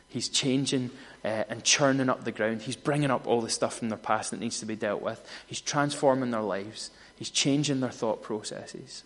He's 0.07 0.29
changing 0.29 0.91
uh, 1.25 1.43
and 1.49 1.63
churning 1.63 2.09
up 2.09 2.23
the 2.23 2.31
ground. 2.31 2.61
He's 2.61 2.77
bringing 2.77 3.11
up 3.11 3.27
all 3.27 3.41
the 3.41 3.49
stuff 3.49 3.77
from 3.77 3.89
their 3.89 3.97
past 3.97 4.31
that 4.31 4.39
needs 4.39 4.59
to 4.61 4.65
be 4.65 4.77
dealt 4.77 5.01
with. 5.01 5.21
He's 5.45 5.61
transforming 5.61 6.31
their 6.31 6.41
lives. 6.41 6.89
He's 7.17 7.29
changing 7.29 7.81
their 7.81 7.91
thought 7.91 8.23
processes. 8.23 9.03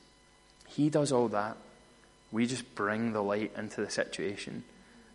He 0.68 0.90
does 0.90 1.12
all 1.12 1.28
that. 1.30 1.58
We 2.34 2.48
just 2.48 2.74
bring 2.74 3.14
the 3.14 3.22
light 3.22 3.52
into 3.56 3.80
the 3.80 3.92
situation 3.92 4.64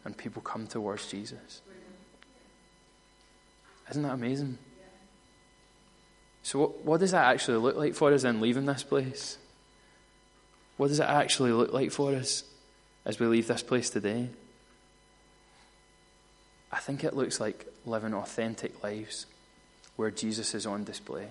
and 0.05 0.17
people 0.17 0.41
come 0.41 0.69
towards 0.69 1.11
Jesus. 1.11 1.61
Isn't 3.91 4.05
that 4.05 4.13
amazing? 4.13 4.59
So, 6.45 6.61
what, 6.61 6.85
what 6.85 7.01
does 7.01 7.11
that 7.11 7.27
actually 7.27 7.59
look 7.59 7.77
like 7.77 7.95
for 7.95 8.13
us 8.13 8.23
in 8.23 8.41
leaving 8.41 8.67
this 8.67 8.85
place? 8.85 9.37
What 10.77 10.89
does 10.89 11.01
it 11.01 11.09
actually 11.09 11.51
look 11.51 11.73
like 11.73 11.91
for 11.91 12.15
us 12.15 12.45
as 13.05 13.19
we 13.19 13.27
leave 13.27 13.49
this 13.49 13.65
place 13.65 13.91
today? 13.91 14.29
I 16.71 16.79
think 16.79 17.03
it 17.03 17.17
looks 17.17 17.41
like 17.41 17.67
living 17.85 18.15
authentic 18.15 18.83
lives 18.85 19.27
where 19.97 20.13
Jesus 20.13 20.55
is 20.55 20.67
on 20.67 20.85
display. 20.85 21.27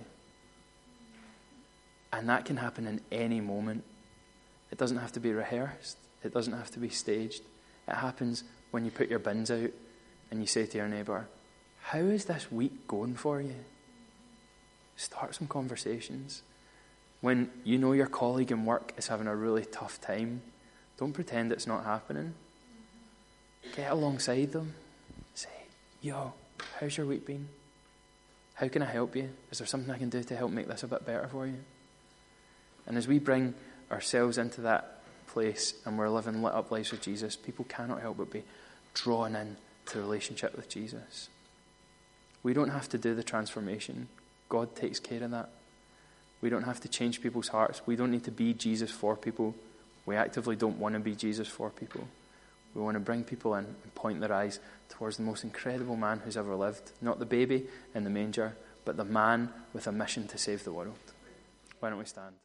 And 2.12 2.28
that 2.28 2.44
can 2.44 2.58
happen 2.58 2.86
in 2.88 3.00
any 3.10 3.40
moment. 3.40 3.86
It 4.72 4.78
doesn't 4.78 4.98
have 4.98 5.12
to 5.14 5.20
be 5.20 5.32
rehearsed, 5.32 5.98
it 6.24 6.34
doesn't 6.34 6.54
have 6.54 6.72
to 6.72 6.80
be 6.80 6.90
staged. 6.90 7.44
It 7.88 7.96
happens 7.96 8.44
when 8.72 8.84
you 8.84 8.92
put 8.92 9.10
your 9.10 9.20
bins 9.20 9.50
out 9.50 9.72
and 10.30 10.42
you 10.42 10.48
say 10.48 10.66
to 10.66 10.78
your 10.78 10.88
neighbour, 10.88 11.28
How 11.82 12.00
is 12.00 12.26
this 12.26 12.52
week 12.52 12.88
going 12.88 13.16
for 13.16 13.42
you? 13.42 13.56
Start 14.98 15.36
some 15.36 15.48
conversations. 15.48 16.42
When 17.22 17.50
you 17.64 17.78
know 17.78 17.94
your 17.94 18.08
colleague 18.08 18.52
in 18.52 18.66
work 18.66 18.94
is 18.98 19.08
having 19.08 19.28
a 19.28 19.36
really 19.36 19.66
tough 19.66 20.02
time, 20.02 20.42
don't 20.98 21.14
pretend 21.14 21.52
it's 21.52 21.68
not 21.68 21.86
happening. 21.86 22.34
Get 23.76 23.92
alongside 23.92 24.52
them. 24.52 24.74
Say, 25.34 25.50
Yo, 26.02 26.34
how's 26.80 26.98
your 26.98 27.06
week 27.06 27.26
been? 27.26 27.48
How 28.56 28.68
can 28.68 28.82
I 28.82 28.86
help 28.86 29.16
you? 29.16 29.30
Is 29.52 29.60
there 29.60 29.68
something 29.68 29.92
I 29.92 30.00
can 30.00 30.10
do 30.10 30.24
to 30.24 30.36
help 30.36 30.52
make 30.52 30.68
this 30.68 30.84
a 30.84 30.88
bit 30.88 31.06
better 31.06 31.28
for 31.28 31.46
you? 31.46 31.58
And 32.88 32.98
as 32.98 33.08
we 33.08 33.20
bring 33.20 33.54
ourselves 33.92 34.38
into 34.38 34.62
that 34.62 35.02
place 35.28 35.74
and 35.86 35.98
we're 35.98 36.10
living 36.10 36.42
lit 36.42 36.54
up 36.54 36.72
lives 36.72 36.92
with 36.92 37.02
Jesus, 37.02 37.36
people 37.36 37.66
cannot 37.66 38.02
help 38.02 38.18
but 38.18 38.32
be 38.32 38.44
drawn 38.94 39.36
in 39.36 39.58
to 39.88 40.00
relationship 40.00 40.56
with 40.56 40.70
Jesus. 40.70 41.30
We 42.44 42.54
don't 42.54 42.70
have 42.70 42.90
to 42.90 42.98
do 42.98 43.16
the 43.16 43.24
transformation. 43.24 44.08
God 44.50 44.76
takes 44.76 45.00
care 45.00 45.24
of 45.24 45.32
that. 45.32 45.50
We 46.42 46.50
don't 46.50 46.64
have 46.64 46.80
to 46.82 46.88
change 46.88 47.22
people's 47.22 47.50
hearts. 47.50 47.82
We 47.86 47.96
don't 47.96 48.12
need 48.12 48.24
to 48.26 48.32
be 48.32 48.54
Jesus 48.54 48.92
for 48.92 49.16
people. 49.16 49.56
We 50.06 50.16
actively 50.16 50.56
don't 50.56 50.80
want 50.80 50.94
to 50.94 51.00
be 51.00 51.16
Jesus 51.16 51.48
for 51.48 51.70
people. 51.70 52.08
We 52.74 52.82
want 52.82 52.96
to 52.96 53.00
bring 53.00 53.24
people 53.24 53.56
in 53.56 53.66
and 53.66 53.96
point 53.96 54.22
their 54.22 54.34
eyes 54.34 54.60
towards 54.90 55.18
the 55.18 55.24
most 55.24 55.44
incredible 55.44 55.96
man 55.96 56.22
who's 56.24 56.38
ever 56.38 56.56
lived. 56.56 56.92
Not 57.02 57.20
the 57.20 57.26
baby 57.26 57.66
in 57.94 58.04
the 58.04 58.10
manger, 58.10 58.56
but 58.86 58.98
the 58.98 59.04
man 59.04 59.50
with 59.74 59.88
a 59.88 59.92
mission 59.92 60.28
to 60.28 60.38
save 60.38 60.64
the 60.64 60.72
world. 60.72 60.96
Why 61.80 61.90
don't 61.90 62.00
we 62.00 62.06
stand? 62.06 62.38